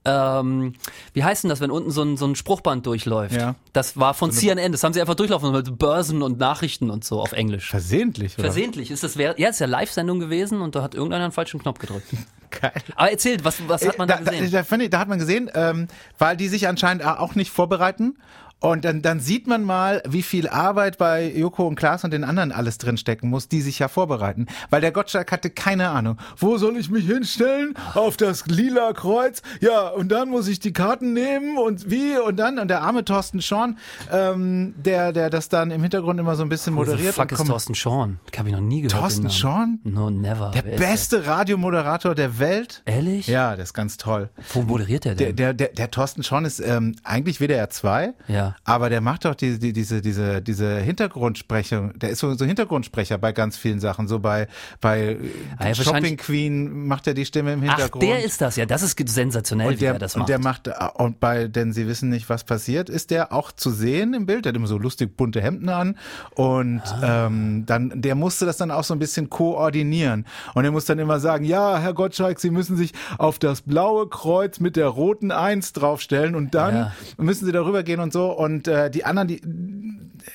ähm, 0.08 0.74
wie 1.14 1.24
heißt 1.24 1.44
denn 1.44 1.50
das, 1.50 1.60
wenn 1.60 1.70
unten 1.70 1.92
so 1.92 2.02
ein, 2.02 2.16
so 2.16 2.26
ein 2.26 2.36
Spruchband 2.36 2.86
durchläuft? 2.86 3.36
Ja. 3.36 3.56
Das 3.74 3.98
war 3.98 4.14
von 4.14 4.32
CNN, 4.32 4.72
das 4.72 4.84
haben 4.84 4.94
sie 4.94 5.02
einfach 5.02 5.16
durchlaufen 5.16 5.52
mit 5.52 5.78
Börsen 5.78 6.22
und 6.22 6.40
Nachrichten 6.40 6.90
und 6.90 7.04
so 7.04 7.20
auf 7.20 7.34
Englisch. 7.34 7.70
versehentlich, 7.70 8.36
oder? 8.36 8.46
Versehentlich 8.46 8.90
ist 8.90 9.04
das, 9.04 9.16
ja, 9.16 9.32
ist 9.32 9.60
ja 9.60 9.68
Live-Sendung 9.68 10.20
gewesen 10.20 10.62
und 10.62 10.76
da 10.76 10.82
hat 10.82 10.96
irgendeiner 10.96 11.26
einen 11.26 11.34
falschen 11.34 11.62
Knopf 11.62 11.80
gedrückt. 11.80 12.08
Geil. 12.50 12.72
Aber 12.96 13.12
erzählt, 13.12 13.44
was, 13.44 13.68
was 13.68 13.86
hat 13.86 13.98
man 13.98 14.08
da, 14.08 14.16
da, 14.16 14.20
gesehen? 14.32 14.52
Da, 14.52 14.64
da, 14.64 14.78
ich, 14.78 14.90
da 14.90 15.00
hat 15.00 15.10
man 15.10 15.20
gesehen, 15.20 15.52
ähm, 15.54 15.90
weil 16.18 16.38
die 16.38 16.48
sich 16.48 16.68
anscheinend 16.70 17.06
auch 17.06 17.36
nicht 17.36 17.52
vorbereiten. 17.52 18.18
Und 18.60 18.86
dann, 18.86 19.04
dann 19.04 19.20
sieht 19.20 19.46
man 19.46 19.64
mal, 19.64 20.02
wie 20.08 20.24
viel 20.24 20.48
Arbeit 20.50 20.98
bei 20.98 21.32
Joko 21.32 21.68
und 21.68 21.76
Klaas 21.76 22.04
und 22.04 22.12
den 22.12 22.24
anderen 22.24 22.52
alles 22.52 22.80
drinstecken 22.80 23.30
muss, 23.30 23.48
die 23.48 23.62
sich 23.62 23.78
ja 23.78 23.88
vorbereiten. 23.88 24.48
Weil 24.72 24.82
der 24.82 24.92
Gottschalk 24.92 25.32
hatte 25.32 25.52
keine 25.52 25.90
Ahnung. 25.90 26.18
Wo 26.38 26.58
soll 26.58 26.76
ich 26.78 26.90
mich 26.90 27.06
hinstellen? 27.06 27.76
Auf 27.94 28.18
das 28.18 28.48
lila 28.48 28.94
Kreuz? 28.94 29.44
Ja, 29.62 29.90
und 29.90 30.10
dann 30.12 30.30
muss 30.30 30.48
ich 30.48 30.60
die 30.60 30.74
Karten 30.74 31.14
nehmen 31.14 31.58
und 31.60 31.92
wie 31.92 32.18
und 32.18 32.38
dann. 32.38 32.58
Und 32.58 32.70
der 32.70 32.82
arme 32.82 33.06
Thorsten 33.06 33.44
Schorn, 33.44 33.78
ähm, 34.12 34.74
der, 34.78 35.14
der 35.14 35.30
das 35.30 35.50
dann 35.50 35.70
im 35.70 35.82
Hintergrund 35.84 36.20
immer 36.20 36.36
so 36.36 36.42
ein 36.44 36.50
bisschen 36.50 36.74
moderiert. 36.74 37.14
fuck 37.14 37.32
und 37.32 37.40
ist 37.40 37.46
Thorsten 37.48 37.76
Schorn? 37.76 38.20
Habe 38.38 38.50
ich 38.50 38.56
noch 38.56 38.62
nie 38.62 38.82
gehört. 38.82 39.00
Thorsten. 39.00 39.30
Schorn? 39.30 39.80
No, 39.84 40.10
never. 40.10 40.50
Der 40.52 40.64
beste 40.64 41.28
Radiomoderator 41.28 42.16
der 42.16 42.40
Welt. 42.40 42.82
der? 42.88 42.96
Ehrlich? 42.96 43.28
Ja, 43.28 43.56
der 43.56 43.64
ist 43.64 43.74
ganz 43.74 43.98
toll. 43.98 44.30
Wo 44.54 44.64
moderiert 44.64 45.06
der 45.06 45.14
Der, 45.16 45.28
denn? 45.28 45.36
der, 45.36 45.54
der, 45.54 45.68
der 45.70 45.92
Thorsten 45.92 46.24
Schorn 46.24 46.46
ist 46.46 46.60
ähm, 46.60 46.96
eigentlich 47.04 47.40
WDR 47.40 47.70
2, 47.70 48.14
Ja. 48.28 48.47
Aber 48.64 48.90
der 48.90 49.02
macht 49.02 49.26
doch 49.26 49.36
die, 49.36 49.58
die, 49.60 49.74
diese, 49.74 50.02
diese, 50.02 50.42
diese 50.42 50.78
Hintergrundsprechung, 50.80 51.98
der 52.00 52.10
ist 52.12 52.20
so, 52.20 52.34
so 52.36 52.46
Hintergrundsprecher 52.46 53.18
bei 53.18 53.32
ganz 53.32 53.58
vielen 53.58 53.80
Sachen, 53.80 54.08
so 54.08 54.20
bei, 54.20 54.48
bei 54.82 55.02
äh, 55.14 55.18
Ah, 55.58 55.68
ja, 55.70 55.76
Shopping 55.76 56.18
Queen 56.18 56.88
macht 56.88 57.08
er 57.08 57.14
die 57.14 57.26
Stimme 57.26 57.54
im 57.54 57.64
Ach, 57.68 57.76
Hintergrund. 57.76 58.04
der 58.04 58.24
ist 58.24 58.42
das, 58.42 58.56
ja. 58.56 58.66
Das 58.66 58.82
ist 58.84 58.98
sensationell, 59.10 59.68
und 59.68 59.74
wie 59.76 59.80
der, 59.80 59.94
er 59.94 60.00
das 60.00 60.16
und 60.16 60.20
macht. 60.22 60.30
der 60.30 60.40
macht, 60.40 60.68
äh, 60.68 60.74
und 60.96 61.20
bei, 61.20 61.48
denn 61.48 61.74
sie 61.74 61.88
wissen 61.88 62.10
nicht, 62.10 62.30
was 62.30 62.44
passiert, 62.44 62.90
ist 62.90 63.12
der 63.12 63.32
auch 63.34 63.52
zu 63.52 63.70
sehen 63.72 64.14
im 64.14 64.26
Bild. 64.26 64.46
Der 64.46 64.52
hat 64.52 64.56
immer 64.58 64.68
so 64.68 64.78
lustig 64.78 65.16
bunte 65.18 65.42
Hemden 65.42 65.70
an. 65.70 65.98
Und 66.36 66.82
Ah. 67.02 67.26
ähm, 67.28 67.66
dann, 67.66 67.92
der 68.02 68.16
musste 68.16 68.46
das 68.46 68.58
dann 68.58 68.72
auch 68.72 68.84
so 68.84 68.94
ein 68.94 69.00
bisschen 69.00 69.30
koordinieren. 69.30 70.26
Und 70.54 70.66
er 70.66 70.72
muss 70.72 70.86
dann 70.86 71.00
immer 71.00 71.20
sagen, 71.20 71.46
ja, 71.46 71.78
Herr 71.80 71.94
Gottschalk, 71.94 72.40
Sie 72.40 72.50
müssen 72.52 72.78
sich 72.78 72.94
auf 73.18 73.40
das 73.40 73.62
blaue 73.62 74.08
Kreuz 74.08 74.60
mit 74.60 74.76
der 74.76 74.88
roten 74.88 75.32
Eins 75.32 75.74
draufstellen 75.74 76.36
und 76.36 76.54
dann 76.54 76.76
Ja. 76.76 76.92
müssen 77.18 77.46
Sie 77.46 77.52
darüber 77.52 77.84
gehen 77.84 78.00
und 78.00 78.14
so. 78.14 78.37
Und 78.38 78.68
äh, 78.68 78.92
die 78.92 79.04
anderen, 79.04 79.28
die, 79.28 79.42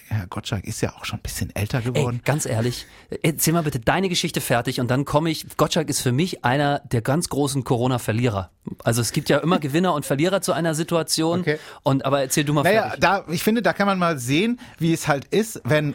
Herr 0.09 0.27
Gottschalk 0.27 0.65
ist 0.65 0.81
ja 0.81 0.93
auch 0.97 1.05
schon 1.05 1.21
ein 1.21 1.23
bisschen 1.23 1.55
älter 1.55 1.79
Ey, 1.79 1.85
geworden. 1.85 2.21
ganz 2.25 2.47
ehrlich, 2.47 2.87
erzähl 3.23 3.53
mal 3.53 3.63
bitte 3.63 3.79
deine 3.79 4.09
Geschichte 4.09 4.41
fertig 4.41 4.81
und 4.81 4.91
dann 4.91 5.05
komme 5.05 5.31
ich. 5.31 5.47
Gottschalk 5.57 5.89
ist 5.89 6.01
für 6.01 6.11
mich 6.11 6.45
einer 6.45 6.81
der 6.81 7.01
ganz 7.01 7.29
großen 7.29 7.63
Corona-Verlierer. 7.63 8.51
Also 8.83 9.01
es 9.03 9.13
gibt 9.13 9.29
ja 9.29 9.39
immer 9.39 9.59
Gewinner 9.61 9.95
und 9.95 10.05
Verlierer 10.05 10.41
zu 10.41 10.53
einer 10.53 10.75
Situation. 10.75 11.43
Okay. 11.43 11.59
Und 11.85 12.05
aber 12.05 12.21
erzähl 12.23 12.43
du 12.43 12.53
mal 12.53 12.65
Naja, 12.65 12.83
fertig. 12.83 13.01
da, 13.03 13.25
ich 13.29 13.45
finde, 13.45 13.63
da 13.63 13.73
kann 13.73 13.87
man 13.87 14.01
mal 14.01 14.19
sehen, 14.19 14.59
wie 14.81 14.93
es 14.93 15.07
halt 15.07 15.27
ist, 15.27 15.61
wenn 15.63 15.95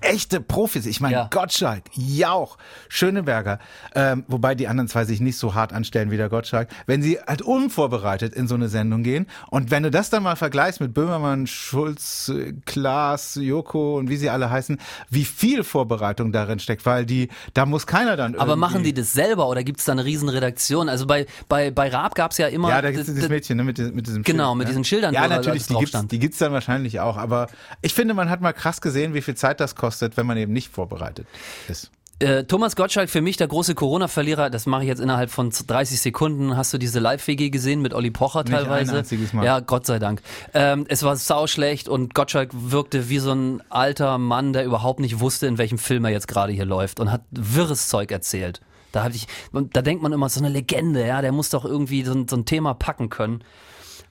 echte 0.00 0.40
Profis, 0.40 0.86
ich 0.86 1.00
meine 1.00 1.14
Ja. 1.14 1.28
Gottschalk, 1.30 1.84
Jauch, 1.94 2.58
Schöneberger, 2.88 3.58
ähm, 3.94 4.24
wobei 4.28 4.54
die 4.54 4.68
anderen 4.68 4.88
zwei 4.88 5.04
sich 5.04 5.20
nicht 5.20 5.36
so 5.38 5.54
hart 5.54 5.72
anstellen 5.72 6.10
wie 6.10 6.16
der 6.16 6.28
Gottschalk, 6.28 6.68
wenn 6.86 7.02
sie 7.02 7.18
halt 7.26 7.42
unvorbereitet 7.42 8.34
in 8.34 8.48
so 8.48 8.54
eine 8.54 8.68
Sendung 8.68 9.02
gehen 9.02 9.26
und 9.50 9.70
wenn 9.70 9.82
du 9.82 9.90
das 9.90 10.10
dann 10.10 10.22
mal 10.22 10.36
vergleichst 10.36 10.80
mit 10.80 10.94
Böhmermann, 10.94 11.46
Schulz, 11.46 12.32
Klaas, 12.66 13.36
Joko 13.40 13.98
und 13.98 14.08
wie 14.08 14.16
sie 14.16 14.30
alle 14.30 14.50
heißen, 14.50 14.78
wie 15.10 15.24
viel 15.24 15.64
Vorbereitung 15.64 16.32
darin 16.32 16.58
steckt, 16.58 16.86
weil 16.86 17.06
die, 17.06 17.28
da 17.54 17.66
muss 17.66 17.86
keiner 17.86 18.16
dann 18.16 18.34
aber 18.36 18.56
machen 18.56 18.82
die 18.82 18.94
das 18.94 19.12
selber 19.12 19.48
oder 19.48 19.62
gibt 19.64 19.80
es 19.80 19.86
da 19.86 19.92
eine 19.92 20.04
Riesenredaktion? 20.04 20.88
Also 20.88 21.06
bei, 21.06 21.26
bei, 21.48 21.70
bei 21.70 21.88
Raab 21.88 22.14
gab 22.14 22.32
es 22.32 22.38
ja 22.38 22.48
immer. 22.48 22.68
Ja, 22.68 22.82
da 22.82 22.90
gibt 22.90 23.06
es 23.08 23.14
dieses 23.14 23.28
Mädchen, 23.28 23.56
ne, 23.56 23.64
mit, 23.64 23.78
mit 23.94 24.06
diesem 24.06 24.22
Genau, 24.22 24.50
Schild, 24.50 24.58
mit 24.58 24.66
ne? 24.66 24.70
diesen 24.70 24.84
Schildern, 24.84 25.14
Ja, 25.14 25.28
natürlich, 25.28 25.66
die 25.66 25.74
die 26.08 26.18
gibt's 26.18 26.38
dann 26.38 26.52
wahrscheinlich 26.52 27.00
auch. 27.00 27.16
Aber 27.16 27.46
ich 27.82 27.94
finde, 27.94 28.14
man 28.14 28.30
hat 28.30 28.40
mal 28.40 28.52
krass 28.52 28.80
gesehen, 28.80 29.14
wie 29.14 29.22
viel 29.22 29.34
Zeit 29.34 29.60
das 29.60 29.74
kostet, 29.74 29.83
wenn 30.16 30.26
man 30.26 30.36
eben 30.36 30.52
nicht 30.52 30.72
vorbereitet 30.72 31.26
ist. 31.68 31.90
Äh, 32.20 32.44
Thomas 32.44 32.76
Gottschalk, 32.76 33.10
für 33.10 33.20
mich 33.20 33.36
der 33.36 33.48
große 33.48 33.74
Corona-Verlierer, 33.74 34.48
das 34.48 34.66
mache 34.66 34.82
ich 34.82 34.88
jetzt 34.88 35.00
innerhalb 35.00 35.30
von 35.30 35.50
30 35.50 36.00
Sekunden. 36.00 36.56
Hast 36.56 36.72
du 36.72 36.78
diese 36.78 37.00
Live-WG 37.00 37.50
gesehen 37.50 37.82
mit 37.82 37.92
Olli 37.92 38.12
Pocher 38.12 38.44
Nicht 38.44 38.54
ein 38.54 38.64
teilweise? 38.64 38.98
einziges 38.98 39.32
Mal. 39.32 39.44
Ja, 39.44 39.58
Gott 39.60 39.84
sei 39.84 39.98
Dank. 39.98 40.22
Ähm, 40.54 40.86
es 40.88 41.02
war 41.02 41.16
sauschlecht 41.16 41.88
und 41.88 42.14
Gottschalk 42.14 42.50
wirkte 42.52 43.08
wie 43.08 43.18
so 43.18 43.32
ein 43.32 43.62
alter 43.68 44.18
Mann, 44.18 44.52
der 44.52 44.64
überhaupt 44.64 45.00
nicht 45.00 45.18
wusste, 45.18 45.48
in 45.48 45.58
welchem 45.58 45.78
Film 45.78 46.04
er 46.04 46.12
jetzt 46.12 46.28
gerade 46.28 46.52
hier 46.52 46.64
läuft 46.64 47.00
und 47.00 47.10
hat 47.10 47.22
wirres 47.32 47.88
Zeug 47.88 48.12
erzählt. 48.12 48.60
Da 48.92 49.08
ich, 49.08 49.26
da 49.52 49.82
denkt 49.82 50.04
man 50.04 50.12
immer, 50.12 50.28
so 50.28 50.38
eine 50.38 50.50
Legende, 50.50 51.04
ja, 51.04 51.20
der 51.20 51.32
muss 51.32 51.50
doch 51.50 51.64
irgendwie 51.64 52.04
so 52.04 52.12
ein, 52.12 52.28
so 52.28 52.36
ein 52.36 52.44
Thema 52.44 52.74
packen 52.74 53.10
können. 53.10 53.42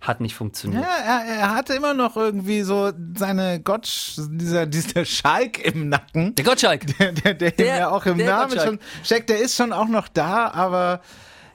Hat 0.04 0.22
nicht 0.22 0.36
funktioniert. 0.36 0.84
Ja, 0.84 1.22
er, 1.24 1.36
er 1.38 1.56
hatte 1.56 1.74
immer 1.74 1.94
noch 1.94 2.16
irgendwie 2.18 2.62
so 2.62 2.92
seine 3.18 3.60
Gottsch, 3.62 4.14
dieser, 4.18 4.66
dieser 4.66 5.06
Schalk 5.06 5.60
im 5.66 5.90
Nacken. 5.90 6.36
Der 6.36 6.46
Gottschalk. 6.46 6.86
Der, 7.00 7.12
der, 7.14 7.34
der, 7.34 7.52
Der- 7.52 7.78
ja 7.78 7.90
auch 7.90 8.06
im 8.06 8.18
Namen 8.18 8.50
Gottschalk. 8.50 8.68
schon 8.68 8.80
steckt, 9.04 9.30
der 9.30 9.40
ist 9.40 9.56
schon 9.56 9.74
auch 9.74 9.88
noch 9.88 10.08
da, 10.08 10.50
aber 10.52 11.02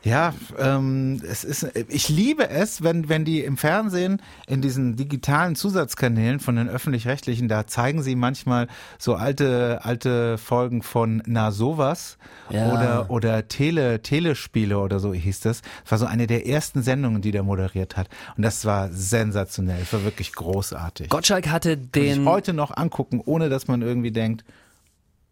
ja, 0.09 0.33
ähm, 0.59 1.21
es 1.29 1.45
ist, 1.45 1.67
ich 1.89 2.09
liebe 2.09 2.49
es, 2.49 2.83
wenn, 2.83 3.09
wenn 3.09 3.25
die 3.25 3.41
im 3.45 3.57
Fernsehen 3.57 4.23
in 4.47 4.63
diesen 4.63 4.97
digitalen 4.97 5.55
Zusatzkanälen 5.55 6.41
von 6.41 6.57
den 6.57 6.69
öffentlich-rechtlichen, 6.69 7.49
da 7.49 7.67
zeigen 7.67 8.03
sie 8.03 8.17
manchmal 8.17 8.69
so 8.99 9.15
alte, 9.15 9.81
alte 9.85 10.39
Folgen 10.39 10.83
von 10.83 11.23
Na 11.27 11.51
sowas 11.53 12.17
Ja. 12.51 12.73
oder, 12.73 13.11
oder 13.11 13.49
Tele, 13.49 14.01
Telespiele 14.03 14.79
oder 14.79 14.99
so 14.99 15.13
hieß 15.13 15.41
das. 15.41 15.63
Das 15.83 15.91
war 15.93 15.99
so 15.99 16.07
eine 16.07 16.27
der 16.27 16.47
ersten 16.47 16.83
Sendungen, 16.83 17.21
die 17.21 17.31
der 17.31 17.43
moderiert 17.43 17.97
hat. 17.97 18.09
Und 18.37 18.43
das 18.45 18.65
war 18.65 18.89
sensationell, 18.91 19.81
das 19.81 19.93
war 19.93 20.05
wirklich 20.05 20.33
großartig. 20.33 21.11
Gottschalk 21.11 21.49
hatte 21.49 21.77
Kann 21.77 21.85
ich 22.03 22.15
den. 22.15 22.27
heute 22.27 22.53
noch 22.55 22.77
angucken, 22.77 23.21
ohne 23.25 23.49
dass 23.49 23.69
man 23.69 23.83
irgendwie 23.83 24.11
denkt, 24.11 24.45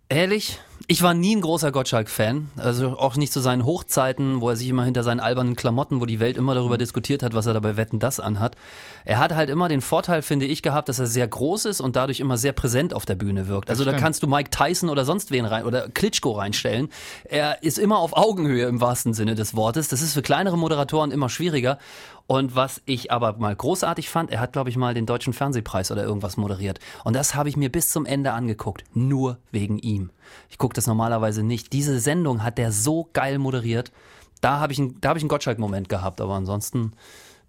Ehrlich? 0.08 0.60
Ich 0.88 1.02
war 1.02 1.14
nie 1.14 1.34
ein 1.34 1.40
großer 1.40 1.72
Gottschalk-Fan. 1.72 2.50
Also 2.56 2.96
auch 2.96 3.16
nicht 3.16 3.32
zu 3.32 3.40
seinen 3.40 3.64
Hochzeiten, 3.64 4.40
wo 4.40 4.50
er 4.50 4.56
sich 4.56 4.68
immer 4.68 4.84
hinter 4.84 5.02
seinen 5.02 5.18
albernen 5.18 5.56
Klamotten, 5.56 6.00
wo 6.00 6.06
die 6.06 6.20
Welt 6.20 6.36
immer 6.36 6.54
darüber 6.54 6.78
diskutiert 6.78 7.24
hat, 7.24 7.34
was 7.34 7.46
er 7.46 7.54
dabei 7.54 7.76
Wetten 7.76 7.98
das 7.98 8.20
anhat. 8.20 8.54
Er 9.04 9.18
hat 9.18 9.34
halt 9.34 9.50
immer 9.50 9.68
den 9.68 9.80
Vorteil, 9.80 10.22
finde 10.22 10.46
ich, 10.46 10.62
gehabt, 10.62 10.88
dass 10.88 11.00
er 11.00 11.06
sehr 11.06 11.26
groß 11.26 11.64
ist 11.64 11.80
und 11.80 11.96
dadurch 11.96 12.20
immer 12.20 12.38
sehr 12.38 12.52
präsent 12.52 12.94
auf 12.94 13.04
der 13.04 13.16
Bühne 13.16 13.48
wirkt. 13.48 13.68
Also 13.68 13.84
da 13.84 13.94
kannst 13.94 14.22
du 14.22 14.28
Mike 14.28 14.50
Tyson 14.50 14.88
oder 14.88 15.04
sonst 15.04 15.32
wen 15.32 15.44
rein 15.44 15.64
oder 15.64 15.88
Klitschko 15.88 16.32
reinstellen. 16.32 16.88
Er 17.24 17.64
ist 17.64 17.78
immer 17.78 17.98
auf 17.98 18.16
Augenhöhe 18.16 18.66
im 18.66 18.80
wahrsten 18.80 19.12
Sinne 19.12 19.34
des 19.34 19.56
Wortes. 19.56 19.88
Das 19.88 20.02
ist 20.02 20.14
für 20.14 20.22
kleinere 20.22 20.56
Moderatoren 20.56 21.10
immer 21.10 21.28
schwieriger. 21.28 21.78
Und 22.28 22.56
was 22.56 22.82
ich 22.86 23.12
aber 23.12 23.34
mal 23.38 23.54
großartig 23.54 24.08
fand, 24.08 24.30
er 24.32 24.40
hat, 24.40 24.52
glaube 24.52 24.68
ich, 24.68 24.76
mal 24.76 24.94
den 24.94 25.06
Deutschen 25.06 25.32
Fernsehpreis 25.32 25.92
oder 25.92 26.02
irgendwas 26.02 26.36
moderiert. 26.36 26.80
Und 27.04 27.14
das 27.14 27.36
habe 27.36 27.48
ich 27.48 27.56
mir 27.56 27.70
bis 27.70 27.90
zum 27.90 28.04
Ende 28.04 28.32
angeguckt. 28.32 28.84
Nur 28.94 29.38
wegen 29.52 29.78
ihm. 29.78 30.10
Ich 30.50 30.58
gucke 30.58 30.74
das 30.74 30.88
normalerweise 30.88 31.44
nicht. 31.44 31.72
Diese 31.72 32.00
Sendung 32.00 32.42
hat 32.42 32.58
der 32.58 32.72
so 32.72 33.08
geil 33.12 33.38
moderiert. 33.38 33.92
Da 34.40 34.58
habe 34.58 34.72
ich, 34.72 34.80
einen- 34.80 34.98
hab 35.04 35.16
ich 35.16 35.22
einen 35.22 35.28
Gottschalk-Moment 35.28 35.88
gehabt, 35.88 36.20
aber 36.20 36.34
ansonsten 36.34 36.92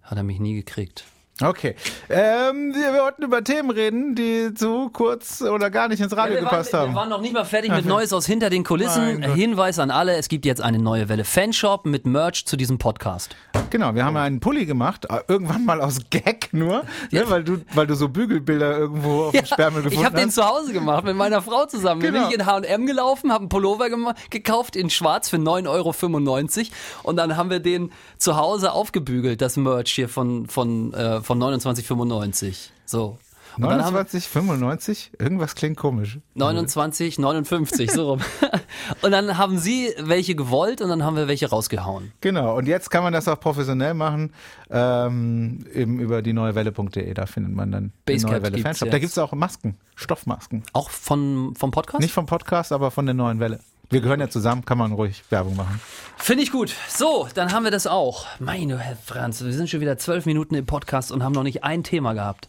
hat 0.02 0.16
er 0.16 0.22
mich 0.22 0.38
nie 0.38 0.54
gekriegt. 0.54 1.04
Okay. 1.40 1.76
Ähm, 2.08 2.74
wir 2.74 3.00
wollten 3.00 3.22
über 3.22 3.44
Themen 3.44 3.70
reden, 3.70 4.16
die 4.16 4.52
zu 4.54 4.90
kurz 4.90 5.40
oder 5.40 5.70
gar 5.70 5.86
nicht 5.86 6.00
ins 6.00 6.16
Radio 6.16 6.34
wir, 6.34 6.42
gepasst 6.42 6.72
waren, 6.72 6.80
haben. 6.80 6.92
wir 6.92 6.96
waren 6.96 7.08
noch 7.08 7.20
nicht 7.20 7.32
mal 7.32 7.44
fertig 7.44 7.70
mit 7.70 7.86
Neues 7.86 8.12
aus 8.12 8.26
hinter 8.26 8.50
den 8.50 8.64
Kulissen. 8.64 9.22
Hinweis 9.22 9.78
an 9.78 9.92
alle, 9.92 10.16
es 10.16 10.28
gibt 10.28 10.44
jetzt 10.44 10.60
eine 10.60 10.78
neue 10.78 11.08
Welle 11.08 11.24
Fanshop 11.24 11.86
mit 11.86 12.06
Merch 12.06 12.44
zu 12.44 12.56
diesem 12.56 12.78
Podcast. 12.78 13.36
Genau, 13.70 13.94
wir 13.94 14.04
haben 14.04 14.16
ja 14.16 14.22
einen 14.22 14.40
Pulli 14.40 14.66
gemacht, 14.66 15.06
äh, 15.10 15.20
irgendwann 15.28 15.64
mal 15.64 15.80
aus 15.80 15.98
Gag 16.10 16.48
nur, 16.52 16.84
ne, 17.10 17.24
weil 17.28 17.44
du, 17.44 17.58
weil 17.74 17.86
du 17.86 17.94
so 17.94 18.08
Bügelbilder 18.08 18.76
irgendwo 18.76 19.24
auf 19.24 19.32
dem 19.32 19.46
Sperrmüll 19.46 19.82
gefunden 19.82 20.00
ich 20.00 20.04
habe 20.04 20.16
den 20.16 20.28
hast. 20.28 20.34
zu 20.34 20.44
Hause 20.44 20.72
gemacht 20.72 21.04
mit 21.04 21.14
meiner 21.14 21.42
Frau 21.42 21.66
zusammen. 21.66 22.00
Genau. 22.00 22.20
Bin 22.20 22.28
ich 22.28 22.34
in 22.34 22.46
H&M 22.46 22.86
gelaufen, 22.86 23.30
habe 23.30 23.42
einen 23.42 23.48
Pullover 23.48 23.88
gekauft 24.30 24.74
in 24.74 24.90
schwarz 24.90 25.28
für 25.28 25.36
9,95 25.36 25.68
Euro 25.68 26.72
und 27.04 27.16
dann 27.16 27.36
haben 27.36 27.50
wir 27.50 27.60
den 27.60 27.92
zu 28.16 28.36
Hause 28.36 28.72
aufgebügelt, 28.72 29.40
das 29.40 29.56
Merch 29.56 29.92
hier 29.92 30.08
von, 30.08 30.46
von, 30.46 30.92
äh, 30.94 31.20
von 31.28 31.38
29,95. 31.42 32.70
So. 32.86 33.18
Und 33.56 33.64
dann 33.64 33.84
haben 33.84 33.94
wir 33.94 34.04
29, 34.04 34.28
95, 34.28 35.10
irgendwas 35.18 35.54
klingt 35.54 35.76
komisch. 35.76 36.18
29, 36.34 37.18
59, 37.18 37.90
so 37.90 38.10
rum. 38.12 38.20
und 39.02 39.10
dann 39.10 39.36
haben 39.36 39.58
sie 39.58 39.92
welche 39.98 40.34
gewollt 40.34 40.80
und 40.80 40.88
dann 40.88 41.02
haben 41.02 41.16
wir 41.16 41.28
welche 41.28 41.50
rausgehauen. 41.50 42.12
Genau, 42.22 42.56
und 42.56 42.66
jetzt 42.66 42.90
kann 42.90 43.02
man 43.02 43.12
das 43.12 43.28
auch 43.28 43.38
professionell 43.38 43.92
machen, 43.92 44.32
ähm, 44.70 45.66
eben 45.74 45.98
über 45.98 46.22
die 46.22 46.32
neuewelle.de, 46.32 47.12
da 47.12 47.26
findet 47.26 47.52
man 47.52 47.72
dann 47.72 47.84
die 48.08 48.12
Basecap 48.12 48.30
neue 48.30 48.42
Welle 48.44 48.58
Fanshop. 48.58 48.90
Da 48.90 48.98
gibt's 48.98 49.18
auch 49.18 49.32
Masken, 49.32 49.76
Stoffmasken. 49.96 50.62
Auch 50.72 50.88
von, 50.88 51.54
vom 51.56 51.70
Podcast? 51.72 52.00
Nicht 52.00 52.14
vom 52.14 52.24
Podcast, 52.24 52.72
aber 52.72 52.90
von 52.90 53.04
der 53.04 53.14
neuen 53.14 53.38
Welle. 53.38 53.60
Wir 53.90 54.02
gehören 54.02 54.20
ja 54.20 54.28
zusammen, 54.28 54.66
kann 54.66 54.76
man 54.76 54.92
ruhig 54.92 55.22
Werbung 55.30 55.56
machen. 55.56 55.80
Finde 56.18 56.42
ich 56.42 56.52
gut. 56.52 56.74
So, 56.88 57.26
dann 57.34 57.52
haben 57.52 57.64
wir 57.64 57.70
das 57.70 57.86
auch. 57.86 58.26
Meine 58.38 58.78
Herr 58.78 58.96
Franz, 58.96 59.42
wir 59.42 59.52
sind 59.54 59.70
schon 59.70 59.80
wieder 59.80 59.96
zwölf 59.96 60.26
Minuten 60.26 60.54
im 60.54 60.66
Podcast 60.66 61.10
und 61.10 61.22
haben 61.22 61.32
noch 61.32 61.42
nicht 61.42 61.64
ein 61.64 61.82
Thema 61.84 62.12
gehabt. 62.12 62.48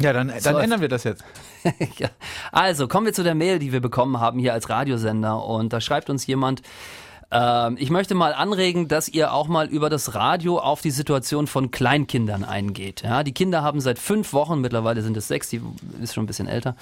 Ja, 0.00 0.12
dann, 0.12 0.32
dann 0.42 0.56
ändern 0.56 0.80
wir 0.80 0.88
das 0.88 1.04
jetzt. 1.04 1.24
ja. 1.98 2.08
Also, 2.50 2.88
kommen 2.88 3.06
wir 3.06 3.12
zu 3.12 3.22
der 3.22 3.36
Mail, 3.36 3.60
die 3.60 3.72
wir 3.72 3.80
bekommen 3.80 4.18
haben 4.18 4.40
hier 4.40 4.52
als 4.52 4.68
Radiosender. 4.68 5.44
Und 5.44 5.72
da 5.72 5.80
schreibt 5.80 6.10
uns 6.10 6.26
jemand, 6.26 6.62
ähm, 7.30 7.76
ich 7.78 7.90
möchte 7.90 8.14
mal 8.14 8.32
anregen, 8.32 8.88
dass 8.88 9.08
ihr 9.08 9.32
auch 9.32 9.48
mal 9.48 9.68
über 9.68 9.90
das 9.90 10.14
Radio 10.14 10.58
auf 10.58 10.80
die 10.80 10.90
Situation 10.90 11.46
von 11.46 11.70
Kleinkindern 11.70 12.42
eingeht. 12.42 13.02
Ja, 13.02 13.22
die 13.22 13.32
Kinder 13.32 13.62
haben 13.62 13.80
seit 13.80 13.98
fünf 13.98 14.32
Wochen, 14.32 14.62
mittlerweile 14.62 15.02
sind 15.02 15.16
es 15.16 15.28
sechs, 15.28 15.50
die 15.50 15.60
ist 16.00 16.14
schon 16.14 16.24
ein 16.24 16.26
bisschen 16.26 16.48
älter, 16.48 16.74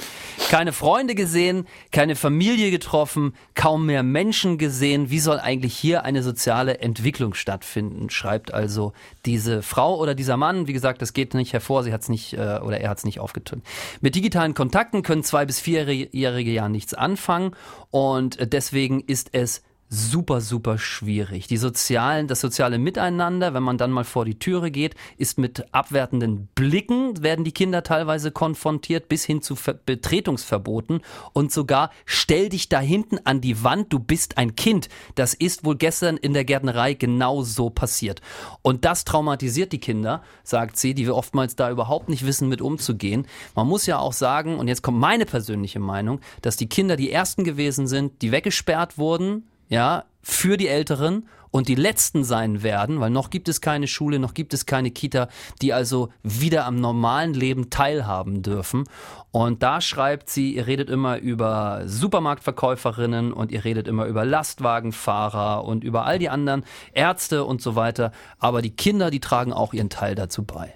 keine 0.49 0.73
Freunde 0.73 1.17
gesehen, 1.17 1.67
keine 1.91 2.15
Familie 2.15 2.71
getroffen, 2.71 3.35
kaum 3.55 3.87
mehr 3.87 4.05
Menschen 4.05 4.57
gesehen. 4.57 5.11
Wie 5.11 5.19
soll 5.19 5.41
eigentlich 5.41 5.77
hier 5.77 6.05
eine 6.05 6.23
soziale 6.23 6.79
Entwicklung 6.79 7.35
stattfinden? 7.35 8.09
Schreibt 8.11 8.55
also 8.55 8.93
diese 9.25 9.63
Frau 9.63 9.97
oder 9.99 10.15
dieser 10.15 10.37
Mann. 10.37 10.69
Wie 10.69 10.73
gesagt, 10.73 11.03
das 11.03 11.13
geht 11.13 11.35
nicht 11.35 11.55
hervor, 11.55 11.83
sie 11.83 11.93
hat 11.93 12.03
es 12.03 12.09
nicht 12.09 12.35
äh, 12.35 12.61
oder 12.63 12.81
er 12.81 12.91
hat 12.91 12.99
es 12.99 13.05
nicht 13.05 13.19
aufgetönt. 13.19 13.65
Mit 14.01 14.15
digitalen 14.15 14.55
Kontakten 14.55 15.03
können 15.03 15.25
zwei 15.25 15.45
bis 15.45 15.59
vierjährige 15.59 16.53
ja 16.53 16.69
nichts 16.69 16.95
anfangen 16.95 17.57
und 17.91 18.39
äh, 18.39 18.47
deswegen 18.47 19.01
ist 19.01 19.31
es 19.33 19.63
super, 19.89 20.41
super 20.41 20.79
schwierig. 20.79 21.47
Die 21.47 21.57
sozialen, 21.57 22.27
das 22.27 22.41
soziale 22.41 22.79
Miteinander, 22.79 23.55
wenn 23.55 23.63
man 23.63 23.79
dann 23.79 23.93
mal 23.93 24.05
vor 24.05 24.25
die 24.25 24.39
Türe 24.39 24.71
geht, 24.71 24.97
ist 25.17 25.39
mit 25.39 25.73
abwertenden 25.73 26.49
Blicken, 26.55 27.23
werden 27.23 27.45
die 27.45 27.53
Kinder 27.53 27.83
teilweise 27.83 28.33
konfrontiert, 28.33 29.09
bis 29.09 29.25
hin 29.25 29.43
zu 29.43 29.55
Ver 29.55 29.75
Betretungsverboten 29.75 31.03
und 31.33 31.53
sogar 31.53 31.91
stell 32.05 32.49
dich 32.49 32.69
da 32.69 32.81
hinten 32.81 33.19
an 33.25 33.41
die 33.41 33.63
Wand, 33.63 33.93
du 33.93 33.99
bist 33.99 34.39
ein 34.39 34.57
Kind. 34.57 34.89
Das 35.15 35.35
ist 35.35 35.65
wohl 35.65 35.77
gestern 35.77 36.17
in 36.17 36.33
der 36.33 36.45
Gärtnerei 36.45 36.95
genau 36.95 37.43
so 37.43 37.71
passiert. 37.71 38.21
Und 38.63 38.85
das 38.85 39.05
traumatisiert 39.05 39.73
die 39.73 39.81
Kinder, 39.81 40.23
sagt 40.43 40.77
sie, 40.77 40.95
die 40.95 41.07
wir 41.07 41.15
oftmals 41.15 41.55
da 41.55 41.71
überhaupt 41.71 42.09
nicht 42.09 42.27
wissen, 42.27 42.49
mit 42.49 42.61
umzugehen. 42.61 43.27
Man 43.55 43.69
muss 43.69 43.87
ja 43.87 43.99
auch 43.99 44.13
sagen, 44.13 44.59
und 44.59 44.67
jetzt 44.67 44.83
kommt 44.83 44.99
meine 44.99 45.27
persönliche 45.27 45.79
Meinung, 45.79 46.21
dass 46.43 46.57
die 46.57 46.69
Kinder 46.69 46.97
die 46.97 47.13
ersten 47.13 47.45
gewesen 47.45 47.87
sind, 47.87 48.23
die 48.23 48.33
weggesperrt 48.33 48.99
wurden, 48.99 49.45
ja, 49.69 50.05
für 50.23 50.57
die 50.57 50.69
Älteren 50.69 51.29
und 51.51 51.69
die 51.69 51.75
letzten 51.75 52.23
sein 52.25 52.63
werden, 52.63 53.01
weil 53.01 53.11
noch 53.11 53.31
gibt 53.31 53.49
es 53.49 53.61
keine 53.61 53.87
Schule, 53.87 54.19
noch 54.19 54.35
gibt 54.35 54.53
es 54.53 54.67
keine 54.67 54.91
Kita, 54.91 55.29
die 55.63 55.73
also 55.73 56.11
wieder 56.23 56.67
am 56.67 56.77
normalen 56.77 57.33
Leben 57.33 57.71
teilhaben 57.71 58.43
dürfen. 58.43 58.85
Und 59.31 59.63
da 59.63 59.81
schreibt 59.81 60.29
sie, 60.29 60.55
ihr 60.55 60.67
redet 60.67 60.91
immer 60.91 61.19
über 61.19 61.83
Supermarktverkäuferinnen 61.87 63.33
und 63.33 63.53
ihr 63.53 63.65
redet 63.65 63.89
immer 63.89 64.05
über 64.05 64.25
Lastwagenfahrer 64.25 65.65
und 65.65 65.83
über 65.83 66.05
all 66.05 66.19
die 66.19 66.29
anderen 66.29 66.65
Ärzte 66.93 67.45
und 67.45 67.63
so 67.63 67.75
weiter, 67.75 68.13
aber 68.39 68.61
die 68.61 68.77
Kinder, 68.77 69.11
die 69.11 69.21
tragen 69.21 69.53
auch 69.53 69.73
ihren 69.73 69.91
Teil 69.91 70.15
dazu 70.15 70.45
bei. 70.45 70.75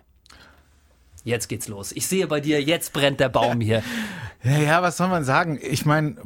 Jetzt 1.25 1.49
geht's 1.49 1.69
los. 1.69 1.93
Ich 1.93 2.07
sehe 2.07 2.27
bei 2.27 2.41
dir, 2.41 2.63
jetzt 2.63 2.95
brennt 2.95 3.21
der 3.21 3.29
Baum 3.29 3.61
hier. 3.61 3.83
Ja, 4.43 4.57
ja, 4.57 4.83
was 4.83 4.97
soll 4.97 5.09
man 5.09 5.23
sagen? 5.23 5.59
Ich 5.61 5.85
meine, 5.85 6.17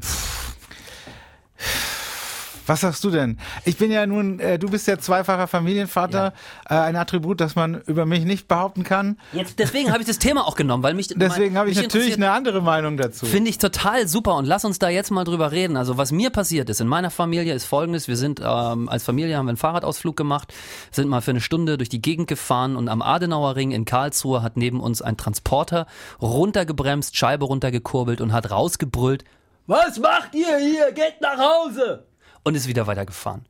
was 2.67 2.81
sagst 2.81 3.05
du 3.05 3.11
denn? 3.11 3.39
Ich 3.65 3.77
bin 3.77 3.91
ja 3.91 4.07
nun, 4.07 4.41
äh, 4.41 4.59
du 4.59 4.69
bist 4.69 4.87
ja 4.87 4.99
zweifacher 4.99 5.47
Familienvater, 5.47 6.33
äh, 6.69 6.75
ein 6.75 6.97
Attribut, 6.97 7.41
das 7.41 7.55
man 7.57 7.81
über 7.83 8.07
mich 8.07 8.25
nicht 8.25 8.49
behaupten 8.49 8.85
kann. 8.85 9.19
Jetzt, 9.33 9.59
deswegen 9.59 9.91
habe 9.91 10.01
ich 10.01 10.07
das 10.07 10.19
Thema 10.19 10.47
auch 10.47 10.57
genommen, 10.57 10.83
weil 10.83 10.95
mich 10.95 11.09
Deswegen 11.17 11.57
habe 11.57 11.71
ich 11.71 11.77
natürlich 11.77 12.15
eine 12.15 12.31
andere 12.31 12.63
Meinung 12.63 12.97
dazu. 12.97 13.27
Finde 13.27 13.51
ich 13.51 13.59
total 13.59 14.09
super 14.09 14.37
und 14.37 14.47
lass 14.47 14.65
uns 14.65 14.79
da 14.79 14.89
jetzt 14.89 15.11
mal 15.11 15.25
drüber 15.25 15.53
reden. 15.53 15.77
Also 15.77 15.97
was 15.99 16.13
mir 16.13 16.31
passiert 16.31 16.71
ist 16.71 16.81
in 16.81 16.89
meiner 16.89 17.11
Familie 17.11 17.55
ist 17.55 17.67
folgendes. 17.67 18.09
Wir 18.09 18.17
sind 18.17 18.41
ähm, 18.41 18.89
als 18.89 19.05
Familie 19.05 19.37
haben 19.37 19.47
wir 19.47 19.51
einen 19.51 19.57
Fahrradausflug 19.57 20.17
gemacht, 20.17 20.53
sind 20.91 21.09
mal 21.09 21.21
für 21.21 21.31
eine 21.31 21.41
Stunde 21.41 21.77
durch 21.77 21.89
die 21.89 22.03
Gegend 22.03 22.29
gefahren 22.29 22.77
und 22.77 22.89
am 22.89 23.03
Adenauer 23.03 23.57
Ring 23.57 23.71
in 23.71 23.85
Karlsruhe 23.85 24.43
hat 24.43 24.57
neben 24.57 24.81
uns 24.81 25.03
ein 25.03 25.17
Transporter 25.17 25.87
runtergebremst, 26.21 27.17
Scheibe 27.17 27.45
runtergekurbelt 27.45 28.21
und 28.21 28.33
hat 28.33 28.51
rausgebrüllt, 28.51 29.25
was 29.67 29.99
macht 29.99 30.35
ihr 30.35 30.59
hier? 30.59 30.93
Geht 30.93 31.23
nach 31.23 31.39
Hause! 31.39 32.05
Und 32.45 32.55
ist 32.55 32.69
wieder 32.69 32.87
weitergefahren. 32.87 33.47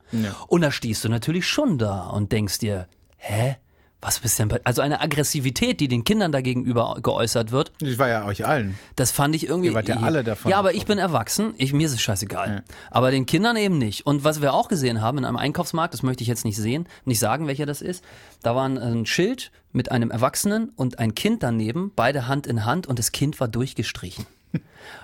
Und 0.47 0.61
da 0.61 0.71
stehst 0.71 1.03
du 1.03 1.09
natürlich 1.09 1.47
schon 1.47 1.77
da 1.77 2.07
und 2.07 2.31
denkst 2.31 2.59
dir, 2.59 2.87
hä? 3.17 3.57
Was 4.01 4.19
bist 4.19 4.37
denn 4.37 4.49
bei, 4.49 4.59
also 4.65 4.83
eine 4.83 5.01
Aggressivität, 5.01 5.79
die 5.79 5.87
den 5.87 6.03
Kindern 6.03 6.31
dagegenüber 6.31 6.97
geäußert 7.01 7.51
wird, 7.51 7.71
Ich 7.79 7.97
war 7.97 8.07
ja 8.07 8.25
euch 8.25 8.45
allen. 8.45 8.77
das 8.97 9.11
fand 9.11 9.35
ich 9.35 9.47
irgendwie. 9.47 9.69
Ihr 9.69 9.73
wart 9.73 9.87
ja 9.87 9.97
alle 9.97 10.23
davon 10.23 10.51
Ja, 10.51 10.59
aber 10.59 10.75
ich 10.75 10.85
bin 10.85 10.99
erwachsen. 10.99 11.55
Ich, 11.57 11.73
mir 11.73 11.87
ist 11.87 11.93
es 11.93 12.01
scheißegal. 12.01 12.63
Aber 12.91 13.09
den 13.09 13.25
Kindern 13.25 13.55
eben 13.57 13.79
nicht. 13.79 14.05
Und 14.05 14.23
was 14.23 14.41
wir 14.41 14.53
auch 14.53 14.67
gesehen 14.67 15.01
haben 15.01 15.17
in 15.17 15.25
einem 15.25 15.37
Einkaufsmarkt, 15.37 15.93
das 15.95 16.03
möchte 16.03 16.21
ich 16.21 16.27
jetzt 16.27 16.45
nicht 16.45 16.57
sehen, 16.57 16.87
nicht 17.05 17.17
sagen, 17.19 17.47
welcher 17.47 17.65
das 17.65 17.81
ist. 17.81 18.03
Da 18.43 18.55
war 18.55 18.69
ein, 18.69 18.77
ein 18.77 19.05
Schild 19.07 19.51
mit 19.71 19.91
einem 19.91 20.11
Erwachsenen 20.11 20.69
und 20.75 20.99
ein 20.99 21.15
Kind 21.15 21.41
daneben, 21.41 21.91
beide 21.95 22.27
Hand 22.27 22.45
in 22.45 22.63
Hand 22.63 22.85
und 22.85 22.99
das 22.99 23.11
Kind 23.11 23.39
war 23.39 23.47
durchgestrichen. 23.47 24.27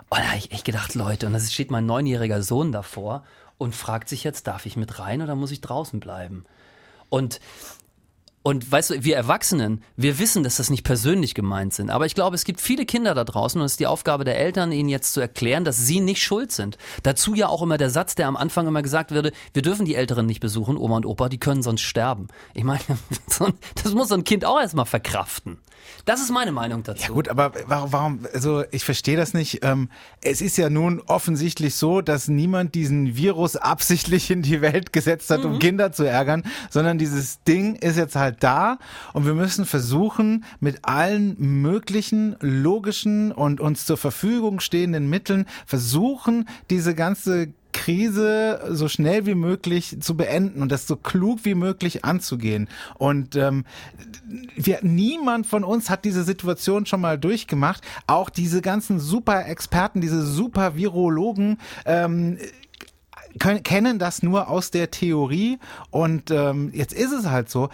Und 0.09 0.19
da 0.19 0.23
habe 0.27 0.37
ich 0.37 0.51
echt 0.51 0.65
gedacht, 0.65 0.93
Leute, 0.93 1.25
und 1.25 1.33
da 1.33 1.39
steht 1.39 1.71
mein 1.71 1.85
neunjähriger 1.85 2.43
Sohn 2.43 2.71
davor 2.71 3.23
und 3.61 3.75
fragt 3.75 4.09
sich 4.09 4.23
jetzt, 4.23 4.47
darf 4.47 4.65
ich 4.65 4.75
mit 4.75 4.97
rein 4.97 5.21
oder 5.21 5.35
muss 5.35 5.51
ich 5.51 5.61
draußen 5.61 5.99
bleiben? 5.99 6.45
Und 7.09 7.39
Und 8.43 8.71
weißt 8.71 8.89
du, 8.89 9.03
wir 9.03 9.15
Erwachsenen, 9.15 9.83
wir 9.97 10.17
wissen, 10.17 10.43
dass 10.43 10.55
das 10.55 10.71
nicht 10.71 10.83
persönlich 10.83 11.35
gemeint 11.35 11.73
sind. 11.73 11.91
Aber 11.91 12.07
ich 12.07 12.15
glaube, 12.15 12.35
es 12.35 12.43
gibt 12.43 12.59
viele 12.59 12.85
Kinder 12.85 13.13
da 13.13 13.23
draußen 13.23 13.61
und 13.61 13.65
es 13.65 13.73
ist 13.73 13.79
die 13.79 13.85
Aufgabe 13.85 14.23
der 14.23 14.39
Eltern, 14.39 14.71
ihnen 14.71 14.89
jetzt 14.89 15.13
zu 15.13 15.21
erklären, 15.21 15.63
dass 15.63 15.77
sie 15.77 15.99
nicht 15.99 16.23
schuld 16.23 16.51
sind. 16.51 16.77
Dazu 17.03 17.35
ja 17.35 17.47
auch 17.47 17.61
immer 17.61 17.77
der 17.77 17.91
Satz, 17.91 18.15
der 18.15 18.27
am 18.27 18.35
Anfang 18.35 18.67
immer 18.67 18.81
gesagt 18.81 19.11
würde, 19.11 19.31
wir 19.53 19.61
dürfen 19.61 19.85
die 19.85 19.93
Älteren 19.93 20.25
nicht 20.25 20.39
besuchen, 20.39 20.75
Oma 20.75 20.97
und 20.97 21.05
Opa, 21.05 21.29
die 21.29 21.37
können 21.37 21.61
sonst 21.61 21.81
sterben. 21.81 22.29
Ich 22.55 22.63
meine, 22.63 22.81
das 23.83 23.93
muss 23.93 24.09
so 24.09 24.15
ein 24.15 24.23
Kind 24.23 24.43
auch 24.43 24.59
erstmal 24.59 24.85
verkraften. 24.87 25.59
Das 26.05 26.21
ist 26.21 26.31
meine 26.31 26.51
Meinung 26.51 26.83
dazu. 26.83 27.01
Ja 27.01 27.09
gut, 27.09 27.27
aber 27.29 27.51
warum, 27.65 27.91
warum 27.91 28.27
also 28.33 28.63
ich 28.71 28.83
verstehe 28.83 29.17
das 29.17 29.33
nicht. 29.33 29.63
Ähm, 29.63 29.89
es 30.21 30.41
ist 30.41 30.57
ja 30.57 30.69
nun 30.69 31.01
offensichtlich 31.01 31.75
so, 31.75 32.01
dass 32.01 32.27
niemand 32.27 32.75
diesen 32.75 33.15
Virus 33.15 33.55
absichtlich 33.55 34.31
in 34.31 34.41
die 34.41 34.61
Welt 34.61 34.93
gesetzt 34.93 35.29
hat, 35.29 35.45
um 35.45 35.53
mhm. 35.53 35.59
Kinder 35.59 35.91
zu 35.91 36.03
ärgern, 36.03 36.43
sondern 36.69 36.97
dieses 36.97 37.43
Ding 37.43 37.75
ist 37.75 37.97
jetzt 37.97 38.15
halt 38.15 38.30
da 38.31 38.77
und 39.13 39.25
wir 39.25 39.33
müssen 39.33 39.65
versuchen, 39.65 40.43
mit 40.59 40.79
allen 40.83 41.35
möglichen 41.37 42.35
logischen 42.39 43.31
und 43.31 43.59
uns 43.59 43.85
zur 43.85 43.97
Verfügung 43.97 44.59
stehenden 44.59 45.09
Mitteln 45.09 45.45
versuchen, 45.65 46.47
diese 46.69 46.95
ganze 46.95 47.53
Krise 47.73 48.61
so 48.69 48.87
schnell 48.87 49.25
wie 49.25 49.35
möglich 49.35 49.97
zu 50.01 50.15
beenden 50.15 50.61
und 50.61 50.71
das 50.71 50.87
so 50.87 50.95
klug 50.95 51.39
wie 51.43 51.55
möglich 51.55 52.03
anzugehen. 52.05 52.67
Und 52.97 53.35
ähm, 53.35 53.65
wir, 54.55 54.79
niemand 54.81 55.47
von 55.47 55.63
uns 55.63 55.89
hat 55.89 56.05
diese 56.05 56.23
Situation 56.23 56.85
schon 56.85 57.01
mal 57.01 57.17
durchgemacht. 57.17 57.81
Auch 58.07 58.29
diese 58.29 58.61
ganzen 58.61 58.99
super 58.99 59.45
Experten, 59.47 60.01
diese 60.01 60.25
super 60.25 60.75
Virologen, 60.75 61.57
ähm, 61.85 62.37
können, 63.39 63.63
kennen 63.63 63.99
das 63.99 64.23
nur 64.23 64.49
aus 64.49 64.71
der 64.71 64.91
Theorie. 64.91 65.59
Und 65.89 66.31
ähm, 66.31 66.71
jetzt 66.73 66.93
ist 66.93 67.11
es 67.11 67.27
halt 67.27 67.49
so 67.49 67.69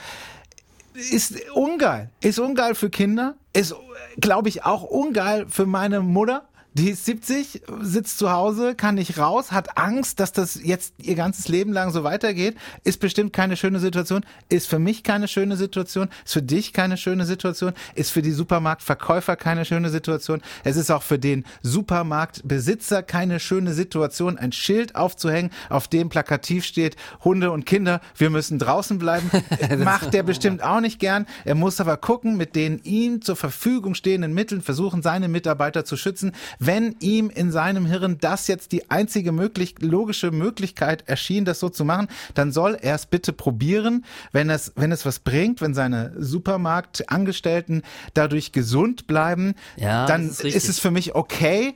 ist 0.97 1.51
ungeil. 1.51 2.09
Ist 2.21 2.39
ungeil 2.39 2.75
für 2.75 2.89
Kinder. 2.89 3.35
Ist, 3.53 3.75
glaube 4.19 4.49
ich, 4.49 4.65
auch 4.65 4.83
ungeil 4.83 5.47
für 5.47 5.65
meine 5.65 6.01
Mutter. 6.01 6.47
Die 6.74 6.91
ist 6.91 7.05
70, 7.05 7.63
sitzt 7.81 8.19
zu 8.19 8.31
Hause, 8.31 8.75
kann 8.75 8.95
nicht 8.95 9.17
raus, 9.17 9.51
hat 9.51 9.79
Angst, 9.79 10.19
dass 10.19 10.31
das 10.31 10.59
jetzt 10.62 10.93
ihr 11.00 11.15
ganzes 11.15 11.47
Leben 11.47 11.74
lang 11.74 11.91
so 11.91 12.03
weitergeht. 12.03 12.55
Ist 12.83 13.00
bestimmt 13.00 13.33
keine 13.33 13.57
schöne 13.57 13.79
Situation. 13.79 14.24
Ist 14.50 14.67
für 14.67 14.77
mich 14.77 15.03
keine 15.03 15.27
schöne 15.27 15.57
Situation. 15.57 16.09
Ist 16.24 16.33
für 16.33 16.43
dich 16.43 16.74
keine 16.74 16.97
schöne 16.97 17.25
Situation. 17.25 17.74
Ist 17.95 18.12
für 18.12 18.21
die 18.21 18.31
Supermarktverkäufer 18.31 19.36
keine 19.38 19.65
schöne 19.65 19.89
Situation. 19.89 20.41
Es 20.63 20.77
ist 20.77 20.91
auch 20.91 21.01
für 21.01 21.17
den 21.17 21.45
Supermarktbesitzer 21.63 23.01
keine 23.01 23.39
schöne 23.39 23.74
Situation, 23.74 24.38
ein 24.38 24.51
Schild 24.51 24.95
aufzuhängen, 24.95 25.50
auf 25.69 25.88
dem 25.88 26.09
plakativ 26.09 26.63
steht, 26.63 26.95
Hunde 27.24 27.50
und 27.50 27.65
Kinder, 27.65 28.01
wir 28.15 28.29
müssen 28.29 28.59
draußen 28.59 29.00
bleiben. 29.00 29.31
Macht 29.79 30.13
der 30.13 30.21
bestimmt 30.21 30.62
auch 30.62 30.81
nicht 30.81 31.00
gern. 31.00 31.25
Er 31.43 31.55
muss 31.55 31.81
aber 31.81 31.97
gucken, 31.97 32.38
mit 32.38 32.55
den 32.55 32.79
ihm 32.83 33.24
zur 33.24 33.36
Verfügung 33.36 33.95
stehenden 33.95 34.36
Mitteln 34.36 34.62
versuchen, 34.62 35.01
seine 35.01 35.27
Mitarbeiter 35.27 35.83
zu 35.83 35.97
schützen 35.97 36.33
wenn 36.67 36.95
ihm 37.00 37.31
in 37.31 37.51
seinem 37.51 37.88
Hirn 37.88 38.17
das 38.19 38.47
jetzt 38.47 38.71
die 38.71 38.91
einzige 38.91 39.31
möglich, 39.31 39.75
logische 39.79 40.29
Möglichkeit 40.29 41.07
erschien, 41.07 41.45
das 41.45 41.59
so 41.59 41.69
zu 41.69 41.86
machen, 41.86 42.07
dann 42.36 42.51
soll 42.51 42.77
er 42.79 42.93
es 42.93 43.07
bitte 43.07 43.33
probieren. 43.33 44.05
Wenn 44.31 44.51
es, 44.51 44.74
wenn 44.75 44.91
es 44.91 45.05
was 45.05 45.19
bringt, 45.19 45.62
wenn 45.62 45.74
seine 45.74 46.13
Supermarktangestellten 46.17 47.81
dadurch 48.13 48.51
gesund 48.51 49.07
bleiben, 49.07 49.55
ja, 49.77 50.05
dann 50.05 50.29
ist, 50.29 50.43
ist 50.43 50.69
es 50.69 50.79
für 50.79 50.91
mich 50.91 51.15
okay. 51.15 51.75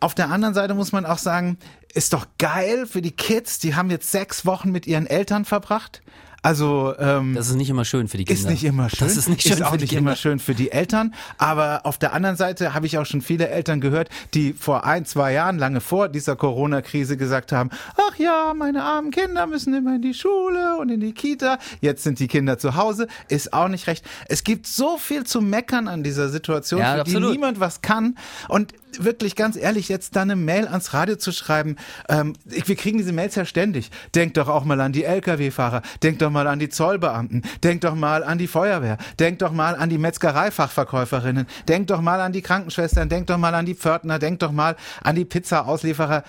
Auf 0.00 0.14
der 0.14 0.30
anderen 0.30 0.54
Seite 0.54 0.74
muss 0.74 0.92
man 0.92 1.04
auch 1.04 1.18
sagen, 1.18 1.58
ist 1.92 2.12
doch 2.12 2.26
geil 2.38 2.86
für 2.86 3.02
die 3.02 3.10
Kids, 3.10 3.58
die 3.58 3.74
haben 3.74 3.90
jetzt 3.90 4.10
sechs 4.10 4.46
Wochen 4.46 4.70
mit 4.70 4.86
ihren 4.86 5.06
Eltern 5.06 5.44
verbracht. 5.44 6.02
Also 6.42 6.94
ähm, 6.98 7.34
das 7.34 7.48
ist 7.48 7.56
nicht 7.56 7.68
immer 7.68 7.84
schön 7.84 8.06
für 8.06 8.16
die 8.16 8.24
Kinder. 8.24 8.40
Ist 8.40 8.48
nicht 8.48 8.64
immer 8.64 8.88
schön. 8.88 9.08
Das 9.08 9.16
ist 9.16 9.28
nicht 9.28 9.42
schön 9.42 9.52
ist 9.54 9.62
auch 9.62 9.72
nicht 9.72 9.88
Kinder. 9.88 9.98
immer 9.98 10.16
schön 10.16 10.38
für 10.38 10.54
die 10.54 10.70
Eltern. 10.70 11.14
Aber 11.36 11.80
auf 11.84 11.98
der 11.98 12.12
anderen 12.12 12.36
Seite 12.36 12.74
habe 12.74 12.86
ich 12.86 12.96
auch 12.98 13.06
schon 13.06 13.22
viele 13.22 13.48
Eltern 13.48 13.80
gehört, 13.80 14.08
die 14.34 14.52
vor 14.52 14.84
ein, 14.84 15.04
zwei 15.04 15.32
Jahren, 15.32 15.58
lange 15.58 15.80
vor 15.80 16.08
dieser 16.08 16.36
Corona-Krise 16.36 17.16
gesagt 17.16 17.50
haben, 17.50 17.70
ach 17.96 18.16
ja, 18.18 18.54
meine 18.54 18.84
armen 18.84 19.10
Kinder 19.10 19.46
müssen 19.46 19.74
immer 19.74 19.96
in 19.96 20.02
die 20.02 20.14
Schule 20.14 20.76
und 20.78 20.90
in 20.90 21.00
die 21.00 21.12
Kita. 21.12 21.58
Jetzt 21.80 22.04
sind 22.04 22.20
die 22.20 22.28
Kinder 22.28 22.58
zu 22.58 22.76
Hause. 22.76 23.08
Ist 23.28 23.52
auch 23.52 23.68
nicht 23.68 23.88
recht. 23.88 24.04
Es 24.28 24.44
gibt 24.44 24.66
so 24.66 24.96
viel 24.96 25.24
zu 25.24 25.40
meckern 25.40 25.88
an 25.88 26.04
dieser 26.04 26.28
Situation, 26.28 26.80
ja, 26.80 26.94
für 26.94 27.00
absolut. 27.00 27.30
die 27.30 27.32
niemand 27.32 27.58
was 27.58 27.82
kann. 27.82 28.16
Und 28.48 28.74
wirklich 28.98 29.36
ganz 29.36 29.56
ehrlich, 29.56 29.88
jetzt 29.88 30.16
da 30.16 30.22
eine 30.22 30.36
Mail 30.36 30.66
ans 30.66 30.94
Radio 30.94 31.16
zu 31.16 31.32
schreiben, 31.32 31.76
ähm, 32.08 32.34
wir 32.44 32.76
kriegen 32.76 32.98
diese 32.98 33.12
Mails 33.12 33.34
ja 33.34 33.44
ständig. 33.44 33.90
Denkt 34.14 34.36
doch 34.36 34.48
auch 34.48 34.64
mal 34.64 34.80
an 34.80 34.92
die 34.92 35.04
Lkw-Fahrer, 35.04 35.82
denkt 36.02 36.22
doch 36.22 36.30
mal 36.30 36.46
an 36.46 36.58
die 36.58 36.68
Zollbeamten, 36.68 37.42
denkt 37.62 37.84
doch 37.84 37.94
mal 37.94 38.24
an 38.24 38.38
die 38.38 38.46
Feuerwehr, 38.46 38.98
denkt 39.18 39.42
doch 39.42 39.52
mal 39.52 39.74
an 39.74 39.90
die 39.90 39.98
Metzgereifachverkäuferinnen, 39.98 41.46
denkt 41.68 41.90
doch 41.90 42.00
mal 42.00 42.20
an 42.20 42.32
die 42.32 42.42
Krankenschwestern, 42.42 43.08
denkt 43.08 43.30
doch 43.30 43.38
mal 43.38 43.54
an 43.54 43.66
die 43.66 43.74
Pförtner, 43.74 44.18
denkt 44.18 44.42
doch 44.42 44.52
mal 44.52 44.76
an 45.02 45.16
die 45.16 45.24
Pizza-Auslieferer. 45.24 46.24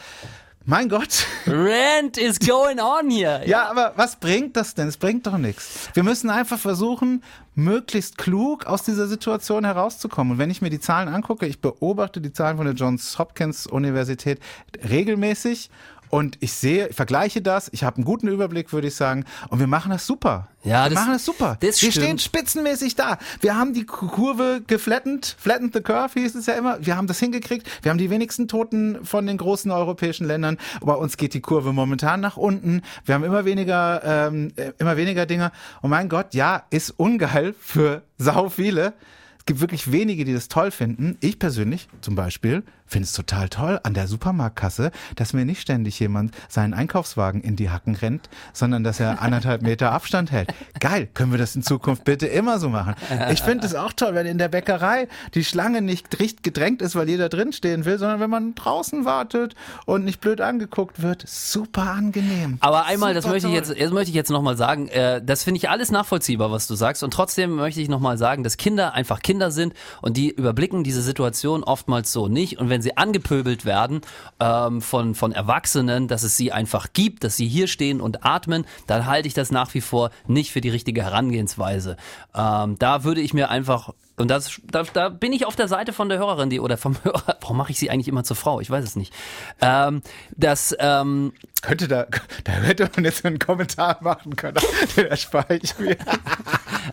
Mein 0.70 0.88
Gott. 0.88 1.26
Rant 1.48 2.20
is 2.20 2.38
going 2.38 2.80
on 2.80 3.10
hier. 3.10 3.42
Ja. 3.42 3.46
ja, 3.48 3.70
aber 3.72 3.94
was 3.96 4.18
bringt 4.18 4.56
das 4.56 4.76
denn? 4.76 4.88
Es 4.88 4.98
bringt 4.98 5.26
doch 5.26 5.40
nichts. 5.40 5.90
Wir 5.96 6.04
müssen 6.04 6.30
einfach 6.30 6.60
versuchen, 6.60 7.24
möglichst 7.56 8.20
klug 8.20 8.68
aus 8.68 8.84
dieser 8.84 9.08
Situation 9.08 9.66
herauszukommen. 9.66 10.34
Und 10.34 10.38
wenn 10.38 10.52
ich 10.52 10.62
mir 10.62 10.70
die 10.70 10.80
Zahlen 10.80 11.10
angucke, 11.10 11.48
ich 11.48 11.60
beobachte 11.60 12.22
die 12.22 12.34
Zahlen 12.34 12.58
von 12.58 12.68
der 12.68 12.76
Johns 12.76 13.18
Hopkins 13.18 13.66
Universität 13.66 14.42
regelmäßig 14.88 15.72
und 16.10 16.38
ich 16.40 16.54
sehe, 16.54 16.88
ich 16.88 16.96
vergleiche 16.96 17.42
das, 17.42 17.70
ich 17.72 17.84
habe 17.84 17.98
einen 17.98 18.06
guten 18.06 18.28
Überblick, 18.28 18.74
würde 18.74 18.88
ich 18.88 18.96
sagen. 18.96 19.26
Und 19.50 19.60
wir 19.60 19.68
machen 19.68 19.92
das 19.92 20.08
super. 20.08 20.48
Ja, 20.64 20.86
wir 20.86 20.90
das, 20.90 21.00
machen 21.00 21.14
das 21.14 21.26
super. 21.26 21.58
Das 21.60 21.82
wir 21.82 21.92
stimmt. 21.92 22.06
stehen 22.06 22.20
spitzenmäßig 22.20 22.96
da. 22.96 23.18
Wir 23.42 23.56
haben 23.56 23.74
die 23.74 23.86
Kurve 23.86 24.62
geflattend, 24.66 25.36
flattened 25.40 25.74
the 25.74 25.82
curve 25.82 26.20
hieß 26.20 26.36
es 26.36 26.48
ja 26.48 26.54
immer. 26.56 26.84
Wir 26.86 26.98
haben 26.98 27.08
das 27.08 27.20
hingekriegt. 27.20 27.68
Wir 27.84 27.92
haben 27.92 27.98
die 27.98 28.10
wenigsten 28.10 28.48
Toten 28.48 29.06
von 29.06 29.28
den 29.28 29.38
großen 29.38 29.72
europäischen 29.72 30.26
Ländern. 30.26 30.58
Bei 30.82 30.94
uns 30.94 31.18
geht 31.18 31.34
die 31.34 31.42
Kurve 31.42 31.74
momentan 31.74 32.20
nach 32.20 32.38
unten. 32.38 32.82
Wir 33.06 33.16
haben 33.16 33.24
immer 33.24 33.46
weniger, 33.46 34.02
ähm, 34.04 34.52
immer 34.80 34.98
weniger 34.98 35.26
Dinge. 35.26 35.52
Und 35.82 35.92
mein 35.92 36.10
Gott, 36.10 36.34
ja, 36.34 36.64
ist 36.72 36.92
ungeil 36.98 37.54
für 37.60 38.02
sau 38.18 38.50
viele. 38.50 38.94
Es 39.38 39.46
gibt 39.46 39.62
wirklich 39.62 39.92
wenige, 39.92 40.26
die 40.26 40.34
das 40.34 40.48
toll 40.48 40.72
finden. 40.72 41.18
Ich 41.22 41.40
persönlich 41.40 41.88
zum 42.02 42.16
Beispiel 42.16 42.64
finde 42.90 43.06
es 43.06 43.14
total 43.14 43.50
toll 43.50 43.80
an 43.84 43.94
der 43.94 44.08
Supermarktkasse, 44.08 44.92
dass 45.16 45.34
mir 45.34 45.46
nicht 45.46 45.62
ständig 45.62 46.00
jemand 46.00 46.34
seinen 46.48 46.74
Einkaufswagen 46.74 47.42
in 47.42 47.56
die 47.56 47.70
Hacken 47.70 47.96
rennt, 47.96 48.30
sondern 48.54 48.84
dass 48.84 49.00
er 49.00 49.22
anderthalb 49.22 49.62
Meter 49.62 49.92
Abstand 49.92 50.32
hält. 50.32 50.54
Geil, 50.80 51.08
können 51.14 51.32
wir 51.32 51.38
das 51.38 51.56
in 51.56 51.64
Zukunft 51.64 52.04
bitte 52.04 52.28
immer 52.28 52.60
so 52.60 52.70
machen? 52.70 52.96
Ich 53.32 53.42
finde 53.42 53.66
es 53.66 53.76
auch 53.76 53.94
toll, 53.94 54.16
wenn 54.16 54.26
in 54.26 54.38
der 54.38 54.48
Bäckerei 54.48 55.08
die 55.34 55.44
Schlange 55.44 55.82
nicht 55.82 56.20
dicht 56.20 56.44
gedrängt 56.44 56.82
ist, 56.82 56.96
weil 56.96 57.08
jeder 57.08 57.30
drin 57.30 57.54
stehen 57.54 57.86
will, 57.86 57.98
sondern 58.00 58.20
wenn 58.20 58.30
man 58.30 58.56
draußen 58.56 59.06
wartet 59.06 59.56
und 59.86 60.06
nicht 60.06 60.22
blöd 60.22 60.42
angeguckt 60.42 61.02
wird. 61.02 61.24
Super 61.28 61.92
angenehm. 61.92 62.58
Aber 62.62 62.86
einmal, 62.86 63.10
Super 63.10 63.22
das 63.22 63.32
möchte 63.32 63.48
ich 63.48 63.54
jetzt, 63.54 63.70
das 63.70 63.92
möchte 63.92 64.10
ich 64.10 64.16
jetzt 64.16 64.32
nochmal 64.32 64.58
sagen, 64.58 64.88
äh, 64.90 65.22
das 65.24 65.44
finde 65.44 65.58
ich 65.58 65.70
alles 65.70 65.92
nachvollziehbar, 65.92 66.52
was 66.52 66.68
du 66.68 66.76
sagst. 66.76 67.04
Und 67.04 67.12
trotzdem 67.12 67.56
möchte 67.56 67.82
ich 67.82 67.90
nochmal 67.90 68.18
sagen, 68.18 68.44
dass 68.44 68.58
Kinder 68.58 68.94
einfach 68.94 69.22
Kinder 69.22 69.52
sind 69.52 69.74
und 70.02 70.18
die 70.18 70.32
überblicken 70.32 70.84
diese 70.84 71.02
Situation 71.02 71.64
oftmals 71.64 72.12
so 72.12 72.28
nicht. 72.28 72.58
Und 72.60 72.70
wenn 72.70 72.79
wenn 72.80 72.84
sie 72.84 72.96
angepöbelt 72.96 73.66
werden 73.66 74.00
ähm, 74.40 74.82
von, 74.82 75.14
von 75.14 75.34
Erwachsenen, 75.34 76.08
dass 76.08 76.24
es 76.24 76.38
sie 76.38 76.54
einfach 76.54 76.94
gibt, 76.94 77.26
dass 77.26 77.36
sie 77.36 77.48
hier 77.48 77.68
stehen 77.68 78.00
und 78.00 78.26
atmen, 78.26 78.66
dann 78.88 79.06
halte 79.06 79.28
ich 79.28 79.34
das 79.34 79.52
nach 79.52 79.74
wie 79.74 79.82
vor 79.82 80.12
nicht 80.28 80.54
für 80.54 80.62
die 80.62 80.70
richtige 80.70 81.04
Herangehensweise. 81.04 81.98
Ähm, 82.34 82.80
da 82.80 83.04
würde 83.04 83.20
ich 83.20 83.34
mir 83.34 83.50
einfach 83.50 83.94
und 84.16 84.30
das, 84.30 84.60
da, 84.70 84.84
da 84.84 85.08
bin 85.08 85.32
ich 85.32 85.46
auf 85.46 85.56
der 85.56 85.70
Seite 85.70 85.94
von 85.94 86.10
der 86.10 86.20
Hörerin, 86.20 86.50
die 86.50 86.60
oder 86.60 86.76
vom 86.78 87.02
Hörer. 87.04 87.38
Warum 87.42 87.56
mache 87.56 87.72
ich 87.72 87.80
sie 87.80 87.90
eigentlich 87.90 88.10
immer 88.10 88.26
zur 88.26 88.36
Frau? 88.36 88.60
Ich 88.60 88.70
weiß 88.70 88.84
es 88.84 88.98
nicht. 88.98 89.14
Ähm, 89.62 90.02
das 90.36 90.76
ähm, 90.78 91.32
könnte 91.62 91.88
da, 91.88 92.06
da 92.44 92.52
hätte 92.52 92.90
man 92.96 93.06
jetzt 93.06 93.26
einen 93.26 93.40
Kommentar 93.40 93.98
machen 94.02 94.36
können. 94.36 94.58
Den 94.96 95.08
erspare 95.08 95.58
ich 95.62 95.78
mir. 95.80 95.98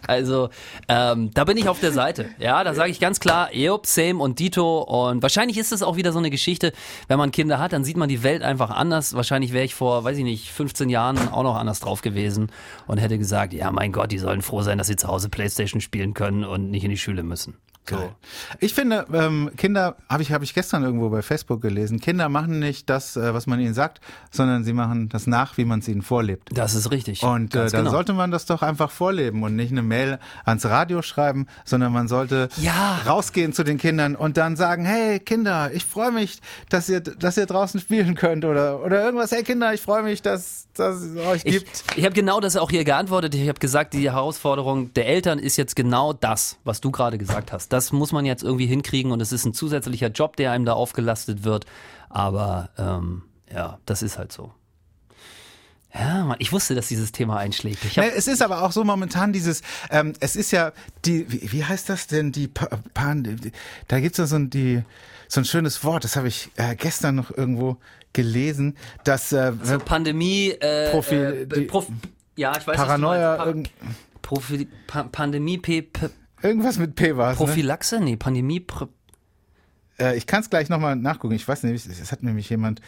Also 0.07 0.51
ähm, 0.89 1.31
da 1.33 1.45
bin 1.45 1.57
ich 1.57 1.69
auf 1.69 1.81
der 1.81 1.93
Seite. 1.93 2.27
Ja, 2.39 2.65
da 2.65 2.75
sage 2.75 2.91
ich 2.91 3.01
ganz 3.01 3.21
klar, 3.21 3.55
Eop, 3.55 3.87
Same 3.87 4.23
und 4.23 4.39
Dito. 4.39 4.83
Und 4.83 5.23
wahrscheinlich 5.23 5.59
ist 5.59 5.73
es 5.73 5.83
auch 5.83 5.97
wieder 5.97 6.13
so 6.13 6.19
eine 6.19 6.31
Geschichte, 6.31 6.73
wenn 7.09 7.19
man 7.19 7.33
Kinder 7.33 7.59
hat, 7.59 7.73
dann 7.73 7.85
sieht 7.85 7.97
man 7.97 8.09
die 8.09 8.23
Welt 8.23 8.43
einfach 8.43 8.71
anders. 8.71 9.15
Wahrscheinlich 9.15 9.53
wäre 9.53 9.65
ich 9.65 9.75
vor, 9.75 10.05
weiß 10.05 10.19
ich 10.19 10.25
nicht, 10.25 10.51
15 10.51 10.89
Jahren 10.89 11.29
auch 11.29 11.43
noch 11.43 11.57
anders 11.57 11.81
drauf 11.81 12.03
gewesen 12.03 12.51
und 12.87 12.99
hätte 12.99 13.19
gesagt, 13.19 13.53
ja, 13.53 13.71
mein 13.71 13.93
Gott, 13.93 14.13
die 14.13 14.19
sollen 14.19 14.43
froh 14.43 14.63
sein, 14.63 14.79
dass 14.79 14.87
sie 14.87 14.97
zu 14.97 15.09
Hause 15.09 15.29
Playstation 15.29 15.81
spielen 15.81 16.15
können 16.15 16.45
und 16.45 16.71
nicht 16.71 16.85
in 16.85 16.91
die 16.91 16.99
Schule 16.99 17.23
müssen. 17.23 17.57
Geil. 17.87 18.11
Ich 18.61 18.75
finde, 18.75 19.07
ähm, 19.13 19.51
Kinder, 19.57 19.97
habe 20.09 20.23
ich, 20.23 20.33
hab 20.33 20.43
ich 20.43 20.55
gestern 20.55 20.83
irgendwo 20.83 21.09
bei 21.11 21.23
Facebook 21.23 21.61
gelesen, 21.63 22.01
Kinder 22.01 22.29
machen 22.29 22.59
nicht 22.59 22.91
das, 22.91 23.17
äh, 23.17 23.33
was 23.33 23.47
man 23.47 23.61
ihnen 23.61 23.75
sagt, 23.75 24.01
sondern 24.31 24.65
sie 24.65 24.73
machen 24.73 25.09
das 25.09 25.27
nach, 25.27 25.57
wie 25.57 25.65
man 25.65 25.79
es 25.81 25.89
ihnen 25.89 26.03
vorlebt. 26.03 26.49
Das 26.53 26.75
ist 26.75 26.91
richtig. 26.91 27.23
Und 27.23 27.55
äh, 27.55 27.59
dann 27.59 27.71
genau. 27.71 27.91
sollte 27.91 28.13
man 28.13 28.31
das 28.31 28.47
doch 28.47 28.63
einfach 28.63 28.91
vorleben 28.91 29.43
und 29.43 29.57
nicht 29.57 29.71
eine 29.73 29.83
Mail 29.83 30.19
ans 30.45 30.65
Radio 30.67 31.03
schreiben, 31.03 31.47
sondern 31.65 31.93
man 31.93 32.09
sollte 32.09 32.49
Ja. 32.57 32.99
rausgehen 33.07 33.53
zu 33.53 33.63
den 33.65 33.79
Kindern 33.79 34.17
und 34.17 34.37
dann 34.37 34.57
sagen, 34.57 34.85
hey 34.85 35.21
Kinder, 35.21 35.71
ich 35.73 35.85
freue 35.85 36.11
mich, 36.13 36.41
dass 36.69 36.89
ihr, 36.89 37.01
dass 37.01 37.37
ihr 37.37 37.47
draußen 37.47 37.81
spielen 37.81 38.15
könnt 38.15 38.45
oder, 38.45 38.83
oder 38.85 39.05
irgendwas, 39.05 39.31
hey 39.33 39.43
Kinder, 39.43 39.73
ich 39.75 39.81
freue 39.81 40.03
mich, 40.03 40.23
dass, 40.23 40.69
dass 40.75 40.97
es 41.03 41.17
euch 41.17 41.43
Ich, 41.45 41.59
gibt. 41.65 41.85
ich 41.97 42.05
habe 42.05 42.15
genau 42.15 42.41
das 42.41 42.57
auch 42.57 42.71
hier 42.71 42.85
geantwortet. 42.85 43.35
Ich 43.35 43.49
habe 43.49 43.59
gesagt, 43.61 43.95
die 43.95 44.11
Herausforderung 44.11 44.93
der 44.95 45.07
Eltern 45.07 45.39
ist 45.39 45.57
jetzt 45.57 45.77
genau 45.77 46.13
das, 46.13 46.59
was 46.65 46.81
du 46.81 46.91
gerade 46.91 47.19
gesagt 47.19 47.53
hast. 47.53 47.73
Das 47.77 47.93
muss 47.93 48.13
man 48.13 48.25
jetzt 48.25 48.43
irgendwie 48.43 48.67
hinkriegen 48.67 49.13
und 49.13 49.21
es 49.21 49.33
ist 49.33 49.45
ein 49.45 49.53
zusätzlicher 49.55 50.09
Job, 50.09 50.37
der 50.37 50.53
einem 50.53 50.65
da 50.65 50.73
aufgelastet 50.73 51.45
wird. 51.45 51.67
Aber 52.09 52.71
ähm, 52.79 53.23
ja, 53.53 53.79
das 53.87 54.03
ist 54.03 54.19
halt 54.19 54.33
so. 54.33 54.53
Ja, 55.95 56.25
Mann, 56.25 56.37
ich 56.41 56.53
wusste, 56.53 56.75
dass 56.75 56.89
dieses 56.89 57.13
Thema 57.13 57.39
einschlägt. 57.39 57.79
Es 57.97 58.27
ist 58.29 58.43
aber 58.43 58.63
auch 58.63 58.73
so 58.73 58.85
momentan 58.85 59.33
dieses, 59.33 59.63
ähm, 59.91 60.13
es 60.21 60.37
ist 60.37 60.51
ja 60.51 60.73
die, 61.07 61.31
wie, 61.33 61.53
wie 61.53 61.65
heißt 61.65 61.89
das 61.89 62.07
denn, 62.07 62.33
die, 62.33 62.49
Pa- 62.49 62.69
Pan, 62.93 63.39
da 63.89 64.01
gibt's 64.01 64.19
ja 64.19 64.27
so 64.27 64.37
ein, 64.37 64.51
die, 64.51 64.83
so 65.29 65.41
ein 65.41 65.45
schönes 65.47 65.85
Wort, 65.85 66.05
das 66.05 66.17
habe 66.17 66.29
ich 66.29 66.51
äh, 66.57 66.77
gestern 66.77 67.15
noch 67.15 67.31
irgendwo 67.31 67.79
gelesen, 68.13 68.77
dass 69.05 69.33
äh, 69.33 69.53
so 69.63 69.79
Pandemie, 69.79 70.51
äh, 70.61 70.93
Profi- 70.95 71.15
äh, 71.15 71.47
die- 71.47 71.63
Prof, 71.63 71.87
ja, 72.37 72.53
ich 72.59 72.67
weiß 72.67 72.77
Paranoia, 72.77 73.37
du 73.39 73.45
irgend, 73.45 73.71
meinst. 73.83 73.99
Pa 74.21 74.29
Profi, 74.35 74.69
pa 74.87 75.03
Pandemie, 75.05 75.57
P 75.59 75.83
P 75.83 76.11
irgendwas 76.43 76.79
mit 76.79 76.95
P 76.95 77.17
war 77.17 77.33
es. 77.33 77.39
Ne? 77.39 77.45
Prophylaxe? 77.47 78.01
Nee, 78.01 78.17
Pandemie, 78.17 78.61
Pr 78.61 78.89
Äh, 79.99 80.15
ich 80.17 80.27
kann 80.27 80.41
es 80.43 80.51
gleich 80.51 80.69
nochmal 80.69 80.95
nachgucken, 80.97 81.35
ich 81.35 81.47
weiß 81.49 81.63
nicht, 81.63 81.87
es 81.87 82.13
hat 82.13 82.23
nämlich 82.23 82.51
jemand, 82.51 82.81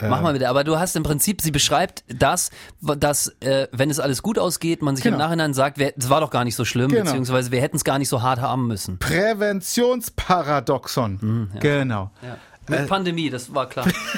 äh, 0.00 0.08
Mach 0.08 0.20
mal 0.20 0.32
bitte. 0.34 0.48
Aber 0.50 0.62
du 0.64 0.78
hast 0.78 0.94
im 0.96 1.04
Prinzip, 1.04 1.40
sie 1.40 1.50
beschreibt 1.52 2.04
das, 2.08 2.50
dass, 2.82 3.28
äh, 3.40 3.68
wenn 3.72 3.88
es 3.88 3.98
alles 4.00 4.22
gut 4.22 4.38
ausgeht, 4.38 4.82
man 4.82 4.94
sich 4.96 5.04
Genau. 5.04 5.16
im 5.16 5.20
Nachhinein 5.20 5.54
sagt, 5.54 5.78
es 5.80 6.10
war 6.10 6.20
doch 6.20 6.28
gar 6.30 6.44
nicht 6.44 6.56
so 6.56 6.64
schlimm, 6.66 6.90
Genau. 6.90 7.04
beziehungsweise 7.04 7.50
wir 7.50 7.62
hätten 7.62 7.76
es 7.76 7.84
gar 7.84 7.98
nicht 7.98 8.08
so 8.10 8.20
hart 8.20 8.40
haben 8.40 8.66
müssen. 8.66 8.98
Präventionsparadoxon. 8.98 11.50
Genau. 11.60 12.10
Ja. 12.22 12.36
Mit 12.68 12.88
Pandemie, 12.88 13.30
das 13.30 13.54
war 13.54 13.68
klar. 13.68 13.86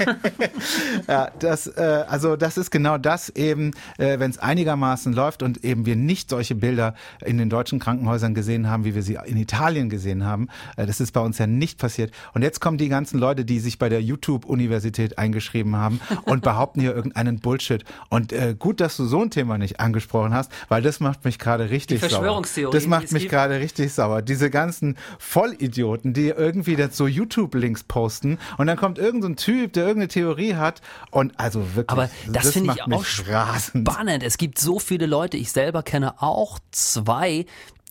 Ja, 1.08 1.30
das, 1.38 1.66
äh, 1.66 2.04
also 2.08 2.36
das 2.36 2.56
ist 2.56 2.70
genau 2.70 2.98
das 2.98 3.30
eben, 3.30 3.72
äh, 3.98 4.18
wenn 4.18 4.30
es 4.30 4.38
einigermaßen 4.38 5.12
läuft 5.12 5.42
und 5.42 5.64
eben 5.64 5.86
wir 5.86 5.96
nicht 5.96 6.30
solche 6.30 6.54
Bilder 6.54 6.94
in 7.24 7.38
den 7.38 7.50
deutschen 7.50 7.78
Krankenhäusern 7.78 8.34
gesehen 8.34 8.68
haben, 8.68 8.84
wie 8.84 8.94
wir 8.94 9.02
sie 9.02 9.18
in 9.24 9.36
Italien 9.36 9.88
gesehen 9.88 10.24
haben. 10.24 10.48
Äh, 10.76 10.86
das 10.86 11.00
ist 11.00 11.12
bei 11.12 11.20
uns 11.20 11.38
ja 11.38 11.46
nicht 11.46 11.78
passiert. 11.78 12.12
Und 12.34 12.42
jetzt 12.42 12.60
kommen 12.60 12.78
die 12.78 12.88
ganzen 12.88 13.18
Leute, 13.18 13.44
die 13.44 13.60
sich 13.60 13.78
bei 13.78 13.88
der 13.88 14.02
YouTube-Universität 14.02 15.18
eingeschrieben 15.18 15.76
haben 15.76 16.00
und 16.24 16.42
behaupten 16.42 16.80
hier 16.80 16.94
irgendeinen 16.94 17.40
Bullshit. 17.40 17.84
Und 18.08 18.32
äh, 18.32 18.54
gut, 18.58 18.80
dass 18.80 18.96
du 18.96 19.04
so 19.04 19.22
ein 19.22 19.30
Thema 19.30 19.58
nicht 19.58 19.80
angesprochen 19.80 20.34
hast, 20.34 20.52
weil 20.68 20.82
das 20.82 21.00
macht 21.00 21.24
mich 21.24 21.38
gerade 21.38 21.70
richtig 21.70 22.00
Die 22.00 22.08
sauer. 22.08 22.20
Verschwörungstheorien, 22.20 22.72
Das 22.72 22.86
macht 22.88 23.12
mich 23.12 23.28
gerade 23.28 23.60
richtig 23.60 23.92
sauer. 23.92 24.22
Diese 24.22 24.50
ganzen 24.50 24.96
Vollidioten, 25.18 26.12
die 26.12 26.28
irgendwie 26.28 26.76
so 26.90 27.06
YouTube-Links 27.06 27.84
posten 27.84 28.38
und 28.58 28.66
dann 28.66 28.76
kommt 28.76 28.98
irgendein 28.98 29.20
so 29.22 29.28
ein 29.28 29.36
Typ, 29.36 29.72
der 29.72 29.86
irgendeine 29.90 30.08
Theorie 30.08 30.54
hat 30.54 30.80
und 31.10 31.38
also 31.38 31.74
wirklich, 31.74 31.90
Aber 31.90 32.10
das, 32.28 32.52
finde 32.52 32.74
ich 32.74 32.82
auch 32.82 33.04
rasend. 33.28 33.88
spannend. 33.88 34.22
Es 34.22 34.38
gibt 34.38 34.58
so 34.58 34.78
viele 34.78 35.06
Leute, 35.06 35.36
ich 35.36 35.52
selber 35.52 35.82
kenne 35.82 36.22
auch 36.22 36.58
zwei, 36.70 37.46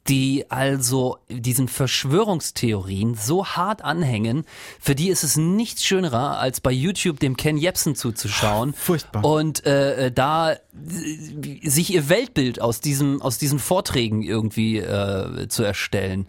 die 0.08 0.50
also 0.50 1.18
diesen 1.30 1.68
Verschwörungstheorien 1.68 3.16
so 3.16 3.46
hart 3.46 3.84
anhängen, 3.84 4.46
für 4.80 4.96
die 4.96 5.10
ist 5.10 5.24
es 5.24 5.38
nichts 5.38 5.86
schönerer, 5.86 6.40
als 6.40 6.62
bei 6.62 6.72
YouTube 6.72 7.20
dem 7.20 7.38
Ken 7.38 7.58
Jebsen 7.58 7.96
zuzuschauen. 7.96 8.74
Furchtbar. 8.74 9.24
Und 9.24 9.66
äh, 9.66 10.12
da 10.12 10.56
sich 11.64 11.94
ihr 11.94 12.10
Weltbild 12.10 12.62
aus 12.62 12.80
diesem, 12.80 13.22
aus 13.22 13.38
diesen 13.38 13.60
Vorträgen 13.60 14.24
irgendwie 14.24 14.78
äh, 14.78 15.48
zu 15.48 15.64
erstellen. 15.64 16.28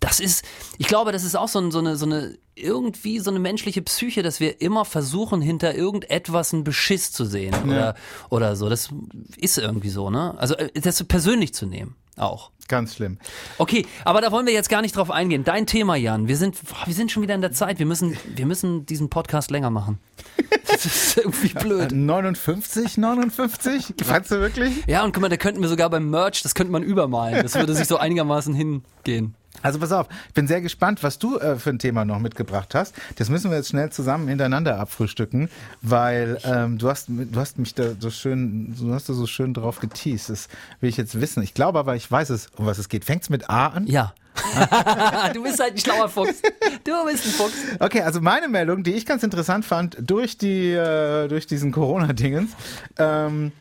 Das 0.00 0.20
ist, 0.20 0.44
ich 0.78 0.86
glaube, 0.86 1.12
das 1.12 1.24
ist 1.24 1.36
auch 1.36 1.48
so, 1.48 1.58
ein, 1.58 1.70
so 1.70 1.80
eine, 1.80 1.96
so 1.96 2.06
eine, 2.06 2.38
irgendwie 2.54 3.18
so 3.18 3.30
eine 3.30 3.38
menschliche 3.38 3.82
Psyche, 3.82 4.22
dass 4.22 4.40
wir 4.40 4.60
immer 4.60 4.84
versuchen, 4.84 5.40
hinter 5.40 5.74
irgendetwas 5.74 6.54
einen 6.54 6.64
Beschiss 6.64 7.12
zu 7.12 7.24
sehen 7.24 7.54
oder, 7.64 7.94
oder 8.30 8.56
so. 8.56 8.68
Das 8.68 8.90
ist 9.36 9.58
irgendwie 9.58 9.90
so, 9.90 10.10
ne? 10.10 10.34
Also, 10.38 10.54
äh, 10.56 10.70
das 10.80 11.02
persönlich 11.04 11.54
zu 11.54 11.66
nehmen. 11.66 11.96
Auch. 12.16 12.50
Ganz 12.68 12.96
schlimm. 12.96 13.18
Okay, 13.56 13.86
aber 14.04 14.20
da 14.20 14.30
wollen 14.30 14.44
wir 14.46 14.52
jetzt 14.52 14.68
gar 14.68 14.82
nicht 14.82 14.94
drauf 14.94 15.10
eingehen. 15.10 15.42
Dein 15.42 15.66
Thema, 15.66 15.96
Jan. 15.96 16.28
Wir 16.28 16.36
sind, 16.36 16.54
boah, 16.68 16.86
wir 16.86 16.92
sind 16.92 17.10
schon 17.10 17.22
wieder 17.22 17.34
in 17.34 17.40
der 17.40 17.52
Zeit. 17.52 17.78
Wir 17.78 17.86
müssen, 17.86 18.16
wir 18.36 18.44
müssen 18.44 18.84
diesen 18.84 19.08
Podcast 19.08 19.50
länger 19.50 19.70
machen. 19.70 19.98
Das 20.70 20.84
ist 20.84 21.16
irgendwie 21.16 21.48
blöd. 21.48 21.90
59, 21.90 22.98
59? 22.98 23.94
Fandst 24.04 24.30
du 24.30 24.38
wirklich? 24.38 24.84
Ja, 24.86 25.02
und 25.02 25.12
guck 25.12 25.22
mal, 25.22 25.28
da 25.28 25.36
könnten 25.36 25.60
wir 25.60 25.68
sogar 25.68 25.90
beim 25.90 26.08
Merch, 26.08 26.42
das 26.42 26.54
könnte 26.54 26.70
man 26.70 26.84
übermalen. 26.84 27.42
Das 27.42 27.54
würde 27.54 27.74
sich 27.74 27.88
so 27.88 27.96
einigermaßen 27.96 28.54
hingehen. 28.54 29.34
Also 29.62 29.78
pass 29.78 29.92
auf, 29.92 30.06
ich 30.28 30.34
bin 30.34 30.46
sehr 30.46 30.60
gespannt, 30.60 31.02
was 31.02 31.18
du 31.18 31.38
äh, 31.38 31.56
für 31.56 31.70
ein 31.70 31.78
Thema 31.78 32.04
noch 32.04 32.18
mitgebracht 32.18 32.74
hast. 32.74 32.94
Das 33.16 33.28
müssen 33.28 33.50
wir 33.50 33.58
jetzt 33.58 33.68
schnell 33.68 33.90
zusammen 33.90 34.28
hintereinander 34.28 34.78
abfrühstücken, 34.78 35.48
weil 35.82 36.38
ähm, 36.44 36.78
du 36.78 36.88
hast 36.88 37.06
du 37.08 37.40
hast 37.40 37.58
mich 37.58 37.74
da 37.74 37.92
so 37.98 38.10
schön, 38.10 38.74
du 38.78 38.92
hast 38.94 39.08
da 39.08 39.14
so 39.14 39.26
schön 39.26 39.54
drauf 39.54 39.80
geteased. 39.80 40.30
Das 40.30 40.48
will 40.80 40.90
ich 40.90 40.96
jetzt 40.96 41.20
wissen. 41.20 41.42
Ich 41.42 41.54
glaube 41.54 41.78
aber, 41.78 41.96
ich 41.96 42.10
weiß 42.10 42.30
es, 42.30 42.48
um 42.56 42.66
was 42.66 42.78
es 42.78 42.88
geht. 42.88 43.04
Fängt's 43.04 43.30
mit 43.30 43.50
A 43.50 43.68
an? 43.68 43.86
Ja. 43.86 44.14
du 45.34 45.42
bist 45.42 45.58
halt 45.58 45.74
ein 45.74 45.78
schlauer 45.78 46.08
Fuchs. 46.08 46.42
Du 46.84 47.04
bist 47.04 47.26
ein 47.26 47.32
Fuchs. 47.32 47.54
Okay, 47.80 48.02
also 48.02 48.20
meine 48.20 48.48
Meldung, 48.48 48.82
die 48.82 48.92
ich 48.92 49.04
ganz 49.04 49.22
interessant 49.22 49.64
fand, 49.64 49.96
durch 50.00 50.38
die, 50.38 50.70
äh, 50.70 51.28
durch 51.28 51.46
diesen 51.46 51.72
Corona-Dingens, 51.72 52.52
ähm, 52.98 53.52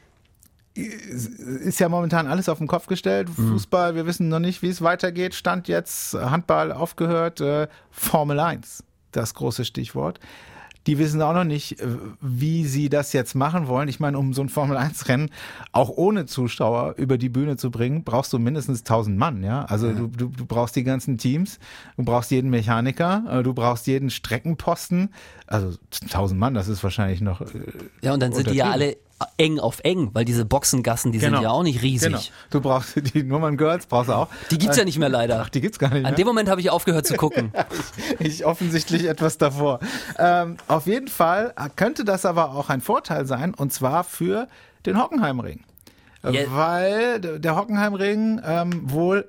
ist 0.85 1.79
ja 1.79 1.89
momentan 1.89 2.27
alles 2.27 2.49
auf 2.49 2.57
den 2.59 2.67
Kopf 2.67 2.87
gestellt. 2.87 3.29
Fußball, 3.29 3.95
wir 3.95 4.05
wissen 4.05 4.29
noch 4.29 4.39
nicht, 4.39 4.61
wie 4.61 4.69
es 4.69 4.81
weitergeht. 4.81 5.33
Stand 5.35 5.67
jetzt, 5.67 6.13
Handball 6.13 6.71
aufgehört, 6.71 7.41
äh, 7.41 7.67
Formel 7.91 8.39
1, 8.39 8.83
das 9.11 9.33
große 9.33 9.65
Stichwort. 9.65 10.19
Die 10.85 10.97
wissen 10.99 11.21
auch 11.21 11.33
noch 11.33 11.43
nicht, 11.43 11.81
äh, 11.81 11.87
wie 12.21 12.63
sie 12.63 12.87
das 12.87 13.11
jetzt 13.11 13.35
machen 13.35 13.67
wollen. 13.67 13.89
Ich 13.89 13.99
meine, 13.99 14.17
um 14.17 14.33
so 14.33 14.41
ein 14.41 14.47
Formel-1-Rennen 14.47 15.31
auch 15.73 15.89
ohne 15.89 16.27
Zuschauer 16.27 16.93
über 16.95 17.17
die 17.17 17.27
Bühne 17.27 17.57
zu 17.57 17.71
bringen, 17.71 18.05
brauchst 18.05 18.31
du 18.31 18.39
mindestens 18.39 18.79
1000 18.85 19.17
Mann, 19.17 19.43
ja? 19.43 19.65
Also 19.65 19.91
Du, 19.91 20.07
du, 20.07 20.27
du 20.29 20.45
brauchst 20.45 20.77
die 20.77 20.85
ganzen 20.85 21.17
Teams, 21.17 21.59
du 21.97 22.05
brauchst 22.05 22.31
jeden 22.31 22.49
Mechaniker, 22.49 23.23
äh, 23.29 23.43
du 23.43 23.53
brauchst 23.53 23.85
jeden 23.87 24.09
Streckenposten. 24.09 25.09
Also 25.45 25.77
1000 26.03 26.39
Mann, 26.39 26.53
das 26.53 26.69
ist 26.69 26.81
wahrscheinlich 26.83 27.19
noch. 27.19 27.41
äh, 27.41 27.47
Ja, 28.01 28.13
und 28.13 28.21
dann 28.21 28.31
sind 28.31 28.49
die 28.49 28.55
ja 28.55 28.69
alle 28.71 28.95
eng 29.37 29.59
auf 29.59 29.79
eng, 29.83 30.09
weil 30.13 30.25
diese 30.25 30.45
Boxengassen, 30.45 31.11
die 31.11 31.19
sind 31.19 31.33
ja 31.41 31.49
auch 31.49 31.63
nicht 31.63 31.81
riesig. 31.81 32.09
Genau. 32.09 32.21
Du 32.49 32.61
brauchst 32.61 32.95
die 33.13 33.23
Nummern 33.23 33.57
Girls, 33.57 33.85
brauchst 33.87 34.09
du 34.09 34.13
auch. 34.13 34.27
Die 34.51 34.57
gibt's 34.57 34.77
ja 34.77 34.85
nicht 34.85 34.99
mehr 34.99 35.09
leider. 35.09 35.41
Ach, 35.41 35.49
die 35.49 35.61
gibt's 35.61 35.79
gar 35.79 35.89
nicht 35.89 36.03
mehr. 36.03 36.09
An 36.09 36.15
dem 36.15 36.27
Moment 36.27 36.49
habe 36.49 36.61
ich 36.61 36.69
aufgehört 36.69 37.07
zu 37.07 37.15
gucken. 37.15 37.51
ich 38.19 38.45
offensichtlich 38.45 39.05
etwas 39.05 39.37
davor. 39.37 39.79
Ähm, 40.19 40.57
auf 40.67 40.85
jeden 40.85 41.07
Fall 41.07 41.53
könnte 41.75 42.03
das 42.05 42.25
aber 42.25 42.51
auch 42.51 42.69
ein 42.69 42.81
Vorteil 42.81 43.25
sein, 43.25 43.53
und 43.53 43.73
zwar 43.73 44.03
für 44.03 44.47
den 44.85 45.01
Hockenheimring. 45.01 45.63
Äh, 46.23 46.31
Ja. 46.43 46.51
Weil 46.51 47.39
der 47.39 47.55
Hockenheimring 47.55 48.41
ähm, 48.45 48.81
wohl, 48.91 49.27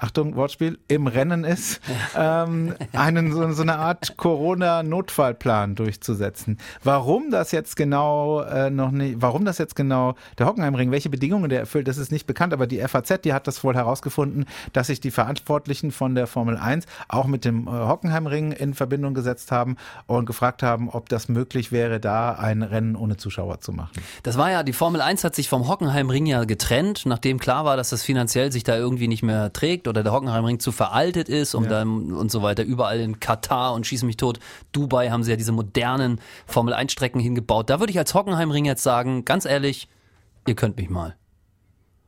Achtung, 0.00 0.34
Wortspiel, 0.34 0.78
im 0.88 1.06
Rennen 1.06 1.44
ist, 1.44 1.80
ähm, 2.16 2.74
einen, 2.92 3.32
so, 3.32 3.52
so 3.52 3.62
eine 3.62 3.76
Art 3.76 4.16
Corona-Notfallplan 4.16 5.74
durchzusetzen. 5.74 6.58
Warum 6.82 7.30
das 7.30 7.52
jetzt 7.52 7.76
genau 7.76 8.40
äh, 8.42 8.70
noch 8.70 8.90
nicht, 8.90 9.16
warum 9.20 9.44
das 9.44 9.58
jetzt 9.58 9.76
genau 9.76 10.14
der 10.38 10.46
Hockenheimring, 10.46 10.90
welche 10.90 11.10
Bedingungen 11.10 11.50
der 11.50 11.60
erfüllt, 11.60 11.86
das 11.86 11.98
ist 11.98 12.10
nicht 12.10 12.26
bekannt, 12.26 12.54
aber 12.54 12.66
die 12.66 12.78
FAZ, 12.80 13.20
die 13.24 13.34
hat 13.34 13.46
das 13.46 13.62
wohl 13.62 13.74
herausgefunden, 13.74 14.46
dass 14.72 14.86
sich 14.86 15.00
die 15.00 15.10
Verantwortlichen 15.10 15.90
von 15.90 16.14
der 16.14 16.26
Formel 16.26 16.56
1 16.56 16.86
auch 17.08 17.26
mit 17.26 17.44
dem 17.44 17.66
äh, 17.66 17.70
Hockenheimring 17.70 18.52
in 18.52 18.72
Verbindung 18.72 19.12
gesetzt 19.12 19.52
haben 19.52 19.76
und 20.06 20.24
gefragt 20.24 20.62
haben, 20.62 20.88
ob 20.88 21.10
das 21.10 21.28
möglich 21.28 21.72
wäre, 21.72 22.00
da 22.00 22.32
ein 22.32 22.62
Rennen 22.62 22.96
ohne 22.96 23.18
Zuschauer 23.18 23.60
zu 23.60 23.72
machen. 23.72 24.00
Das 24.22 24.38
war 24.38 24.50
ja, 24.50 24.62
die 24.62 24.72
Formel 24.72 25.02
1 25.02 25.24
hat 25.24 25.34
sich 25.34 25.48
vom 25.48 25.68
Hockenheimring 25.68 26.24
ja 26.24 26.44
getrennt, 26.44 27.04
nachdem 27.04 27.38
klar 27.38 27.66
war, 27.66 27.76
dass 27.76 27.90
das 27.90 28.02
finanziell 28.02 28.50
sich 28.50 28.64
da 28.64 28.76
irgendwie 28.76 29.08
nicht 29.08 29.22
mehr 29.22 29.52
trägt 29.52 29.88
oder 29.90 30.02
der 30.02 30.12
Hockenheimring 30.12 30.58
zu 30.58 30.72
veraltet 30.72 31.28
ist 31.28 31.54
um 31.54 31.68
dann 31.68 32.12
und 32.12 32.30
so 32.30 32.42
weiter. 32.42 32.62
Überall 32.62 33.00
in 33.00 33.20
Katar 33.20 33.74
und 33.74 33.86
schießen 33.86 34.06
mich 34.06 34.16
tot. 34.16 34.38
Dubai 34.72 35.10
haben 35.10 35.22
sie 35.22 35.30
ja 35.30 35.36
diese 35.36 35.52
modernen 35.52 36.20
Formel 36.46 36.72
1 36.72 36.92
Strecken 36.92 37.20
hingebaut. 37.20 37.68
Da 37.70 37.80
würde 37.80 37.90
ich 37.90 37.98
als 37.98 38.14
Hockenheimring 38.14 38.64
jetzt 38.64 38.82
sagen, 38.82 39.24
ganz 39.24 39.44
ehrlich, 39.44 39.88
ihr 40.46 40.54
könnt 40.54 40.76
mich 40.76 40.88
mal. 40.88 41.16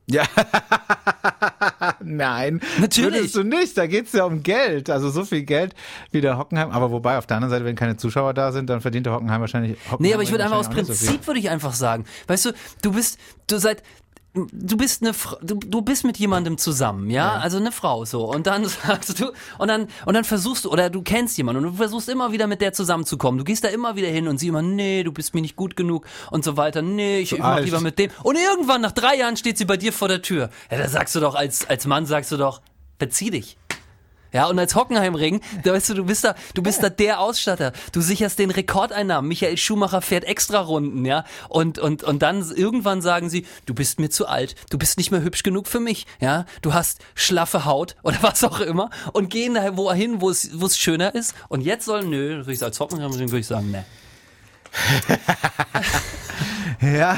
Ja. 0.07 0.23
Nein. 2.03 2.59
Natürlich. 2.79 3.13
Würdest 3.13 3.35
du 3.35 3.43
nicht. 3.43 3.77
Da 3.77 3.87
geht's 3.87 4.11
ja 4.11 4.25
um 4.25 4.43
Geld. 4.43 4.89
Also 4.89 5.09
so 5.09 5.23
viel 5.23 5.43
Geld 5.43 5.73
wie 6.11 6.21
der 6.21 6.37
Hockenheim. 6.37 6.71
Aber 6.71 6.91
wobei, 6.91 7.17
auf 7.17 7.25
der 7.25 7.37
anderen 7.37 7.51
Seite, 7.51 7.65
wenn 7.65 7.75
keine 7.75 7.95
Zuschauer 7.95 8.33
da 8.33 8.51
sind, 8.51 8.69
dann 8.69 8.81
verdient 8.81 9.05
der 9.05 9.13
Hockenheim 9.13 9.39
wahrscheinlich. 9.39 9.77
Hockenheim 9.79 9.97
Nee, 9.99 10.13
aber 10.13 10.23
ich 10.23 10.31
würde 10.31 10.43
einfach 10.43 10.57
aus 10.57 10.69
nicht 10.69 10.85
so. 10.85 10.93
Prinzip 10.93 11.27
würde 11.27 11.39
ich 11.39 11.49
einfach 11.49 11.73
sagen. 11.73 12.05
Weißt 12.27 12.45
du, 12.45 12.51
du 12.81 12.93
bist, 12.93 13.17
du 13.47 13.57
seit 13.57 13.81
du 14.33 14.77
bist 14.77 15.03
eine 15.03 15.13
du, 15.41 15.55
du 15.55 15.81
bist 15.81 16.03
mit 16.03 16.17
jemandem 16.17 16.57
zusammen, 16.57 17.09
ja? 17.09 17.33
Also 17.35 17.57
eine 17.57 17.71
Frau 17.71 18.05
so 18.05 18.25
und 18.25 18.47
dann 18.47 18.65
sagst 18.87 19.19
du 19.19 19.31
und 19.59 19.67
dann 19.67 19.87
und 20.05 20.13
dann 20.15 20.23
versuchst 20.23 20.65
du 20.65 20.71
oder 20.71 20.89
du 20.89 21.03
kennst 21.03 21.37
jemanden 21.37 21.63
und 21.63 21.71
du 21.71 21.77
versuchst 21.77 22.09
immer 22.09 22.31
wieder 22.31 22.47
mit 22.47 22.61
der 22.61 22.73
zusammenzukommen. 22.73 23.37
Du 23.37 23.43
gehst 23.43 23.63
da 23.63 23.67
immer 23.67 23.95
wieder 23.95 24.07
hin 24.07 24.27
und 24.27 24.39
sie 24.39 24.47
immer 24.47 24.61
nee, 24.61 25.03
du 25.03 25.11
bist 25.11 25.33
mir 25.33 25.41
nicht 25.41 25.55
gut 25.55 25.75
genug 25.75 26.05
und 26.31 26.43
so 26.43 26.57
weiter. 26.57 26.81
Nee, 26.81 27.19
ich, 27.19 27.31
ich 27.31 27.39
mach 27.39 27.59
lieber 27.59 27.81
mit 27.81 27.99
dem. 27.99 28.09
Und 28.23 28.37
irgendwann 28.37 28.81
nach 28.81 28.91
drei 28.91 29.15
Jahren 29.15 29.37
steht 29.37 29.57
sie 29.57 29.65
bei 29.65 29.77
dir 29.77 29.93
vor 29.93 30.07
der 30.07 30.21
Tür. 30.21 30.49
Ja, 30.71 30.77
da 30.77 30.87
sagst 30.87 31.13
du 31.15 31.19
doch 31.19 31.35
als 31.35 31.69
als 31.69 31.85
Mann 31.85 32.05
sagst 32.05 32.31
du 32.31 32.37
doch, 32.37 32.61
verzieh 32.97 33.29
dich. 33.29 33.57
Ja, 34.33 34.47
und 34.47 34.57
als 34.57 34.75
Hockenheimring, 34.75 35.41
da 35.63 35.73
weißt 35.73 35.89
du, 35.89 35.93
du 35.93 36.05
bist 36.05 36.23
da, 36.23 36.35
du 36.55 36.63
bist 36.63 36.81
da 36.81 36.89
der 36.89 37.19
Ausstatter. 37.19 37.71
Du 37.91 38.01
sicherst 38.01 38.39
den 38.39 38.49
Rekordeinnahmen. 38.49 39.27
Michael 39.27 39.57
Schumacher 39.57 40.01
fährt 40.01 40.23
extra 40.23 40.59
Runden, 40.59 41.05
ja. 41.05 41.23
Und, 41.49 41.77
und, 41.77 42.03
und 42.03 42.21
dann 42.23 42.43
irgendwann 42.55 43.01
sagen 43.01 43.29
sie, 43.29 43.45
du 43.67 43.75
bist 43.75 43.99
mir 43.99 44.09
zu 44.09 44.27
alt. 44.27 44.55
Du 44.71 44.79
bist 44.79 44.97
nicht 44.97 45.11
mehr 45.11 45.21
hübsch 45.21 45.43
genug 45.43 45.67
für 45.67 45.79
mich, 45.79 46.07
ja. 46.19 46.45
Du 46.63 46.73
hast 46.73 46.99
schlaffe 47.13 47.65
Haut 47.65 47.95
oder 48.03 48.17
was 48.21 48.43
auch 48.43 48.59
immer 48.59 48.89
und 49.13 49.29
gehen 49.29 49.53
da 49.53 49.77
wohin, 49.77 50.19
wo 50.19 50.29
es, 50.29 50.59
wo 50.59 50.65
es 50.65 50.77
schöner 50.77 51.13
ist. 51.13 51.35
Und 51.47 51.61
jetzt 51.61 51.85
soll, 51.85 52.03
nö, 52.03 52.43
als 52.61 52.79
Hockenheimring 52.79 53.29
würde 53.29 53.39
ich 53.39 53.47
sagen, 53.47 53.71
ne. 53.71 53.85
Ja, 56.81 57.17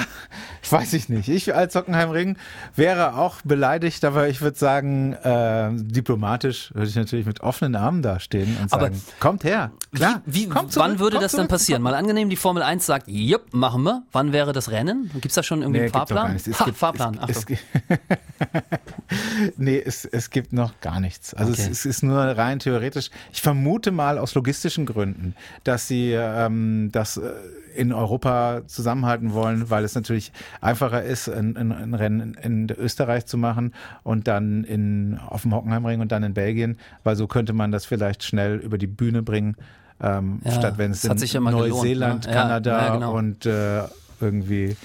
weiß 0.69 0.93
ich 0.93 1.09
nicht. 1.09 1.27
Ich 1.29 1.55
als 1.55 1.75
Hockenheimring 1.75 2.37
wäre 2.75 3.15
auch 3.15 3.37
beleidigt, 3.43 4.03
aber 4.05 4.27
ich 4.27 4.41
würde 4.41 4.57
sagen, 4.57 5.13
äh, 5.13 5.69
diplomatisch 5.73 6.71
würde 6.75 6.87
ich 6.89 6.95
natürlich 6.95 7.25
mit 7.25 7.41
offenen 7.41 7.75
Armen 7.75 8.01
dastehen 8.03 8.57
und 8.61 8.71
Aber 8.73 8.83
sagen, 8.87 9.01
kommt 9.19 9.43
her. 9.43 9.71
Klar, 9.93 10.21
Wie, 10.25 10.47
kommt 10.47 10.75
wann 10.75 10.91
zurück, 10.91 10.99
würde 10.99 11.15
kommt 11.15 11.23
das 11.23 11.31
dann 11.31 11.39
zurück, 11.41 11.49
passieren? 11.49 11.81
Mal 11.81 11.95
angenehm, 11.95 12.29
die 12.29 12.35
Formel 12.35 12.61
1 12.61 12.85
sagt, 12.85 13.07
jupp, 13.07 13.53
machen 13.53 13.83
wir. 13.83 14.03
Wann 14.11 14.33
wäre 14.33 14.53
das 14.53 14.69
Rennen? 14.69 15.09
Gibt's 15.15 15.35
da 15.35 15.43
schon 15.43 15.61
irgendwie 15.61 15.79
Nee, 15.79 15.85
einen 15.85 15.93
gibt 15.93 16.09
Fahrplan? 16.09 16.35
Es 16.35 16.59
Ha, 16.59 16.65
gibt- 16.65 16.77
Fahrplan, 16.77 17.19
es, 17.27 17.37
es, 17.37 17.45
gibt- 17.47 17.63
nee, 19.57 19.81
es, 19.83 20.05
es 20.05 20.29
gibt 20.29 20.53
noch 20.53 20.79
gar 20.81 20.99
nichts. 20.99 21.33
Also 21.33 21.51
Okay. 21.53 21.61
es, 21.63 21.79
es 21.79 21.85
ist 21.85 22.03
nur 22.03 22.19
rein 22.19 22.59
theoretisch. 22.59 23.09
Ich 23.31 23.41
vermute 23.41 23.91
mal 23.91 24.17
aus 24.17 24.33
logistischen 24.35 24.85
Gründen, 24.85 25.35
dass 25.63 25.87
sie 25.87 26.11
ähm, 26.13 26.89
das 26.91 27.17
äh, 27.17 27.31
in 27.75 27.91
Europa 27.91 28.61
zusammenhalten 28.67 29.33
wollen, 29.33 29.69
weil 29.69 29.83
es 29.83 29.95
natürlich 29.95 30.31
einfacher 30.61 31.03
ist, 31.03 31.27
ein, 31.27 31.57
ein, 31.57 31.71
ein 31.71 31.93
Rennen 31.93 32.35
in 32.41 32.69
Österreich 32.71 33.25
zu 33.25 33.37
machen 33.37 33.73
und 34.03 34.27
dann 34.27 34.63
in, 34.63 35.19
auf 35.27 35.41
dem 35.43 35.53
Hockenheimring 35.53 35.99
und 35.99 36.11
dann 36.11 36.23
in 36.23 36.33
Belgien, 36.33 36.77
weil 37.03 37.15
so 37.15 37.27
könnte 37.27 37.53
man 37.53 37.71
das 37.71 37.85
vielleicht 37.85 38.23
schnell 38.23 38.57
über 38.57 38.77
die 38.77 38.87
Bühne 38.87 39.21
bringen, 39.23 39.55
ähm, 40.01 40.39
Ja, 40.43 40.51
statt 40.51 40.77
wenn 40.77 40.91
es 40.91 41.03
in 41.03 41.17
ja 41.17 41.39
mal 41.41 41.51
gelohnt, 41.51 41.71
Neuseeland, 41.71 42.25
ne? 42.25 42.33
Kanada 42.33 42.85
ja, 42.87 42.93
genau. 42.93 43.13
und 43.17 43.45
äh, 43.45 43.83
irgendwie 44.21 44.77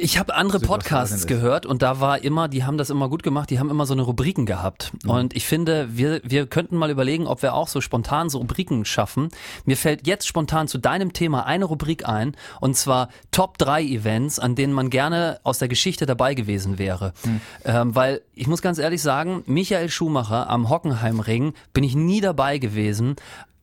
Ich 0.00 0.18
habe 0.18 0.34
andere 0.34 0.60
Podcasts 0.60 1.26
gehört 1.26 1.66
und 1.66 1.82
da 1.82 2.00
war 2.00 2.22
immer, 2.22 2.48
die 2.48 2.64
haben 2.64 2.78
das 2.78 2.90
immer 2.90 3.08
gut 3.08 3.22
gemacht, 3.22 3.50
die 3.50 3.58
haben 3.58 3.70
immer 3.70 3.86
so 3.86 3.94
eine 3.94 4.02
Rubriken 4.02 4.46
gehabt. 4.46 4.92
Mhm. 5.02 5.10
Und 5.10 5.36
ich 5.36 5.46
finde, 5.46 5.88
wir, 5.96 6.20
wir 6.24 6.46
könnten 6.46 6.76
mal 6.76 6.90
überlegen, 6.90 7.26
ob 7.26 7.42
wir 7.42 7.54
auch 7.54 7.68
so 7.68 7.80
spontan 7.80 8.30
so 8.30 8.38
Rubriken 8.38 8.84
schaffen. 8.84 9.28
Mir 9.64 9.76
fällt 9.76 10.06
jetzt 10.06 10.26
spontan 10.26 10.68
zu 10.68 10.78
deinem 10.78 11.12
Thema 11.12 11.46
eine 11.46 11.64
Rubrik 11.64 12.08
ein 12.08 12.36
und 12.60 12.76
zwar 12.76 13.08
Top 13.32 13.58
3 13.58 13.82
Events, 13.82 14.38
an 14.38 14.54
denen 14.54 14.72
man 14.72 14.90
gerne 14.90 15.40
aus 15.42 15.58
der 15.58 15.68
Geschichte 15.68 16.06
dabei 16.06 16.34
gewesen 16.34 16.78
wäre. 16.78 17.12
Mhm. 17.24 17.40
Ähm, 17.64 17.94
weil 17.94 18.22
ich 18.34 18.46
muss 18.46 18.62
ganz 18.62 18.78
ehrlich 18.78 19.02
sagen, 19.02 19.42
Michael 19.46 19.88
Schumacher 19.88 20.48
am 20.48 20.68
Hockenheimring 20.68 21.54
bin 21.72 21.84
ich 21.84 21.96
nie 21.96 22.20
dabei 22.20 22.58
gewesen. 22.58 23.16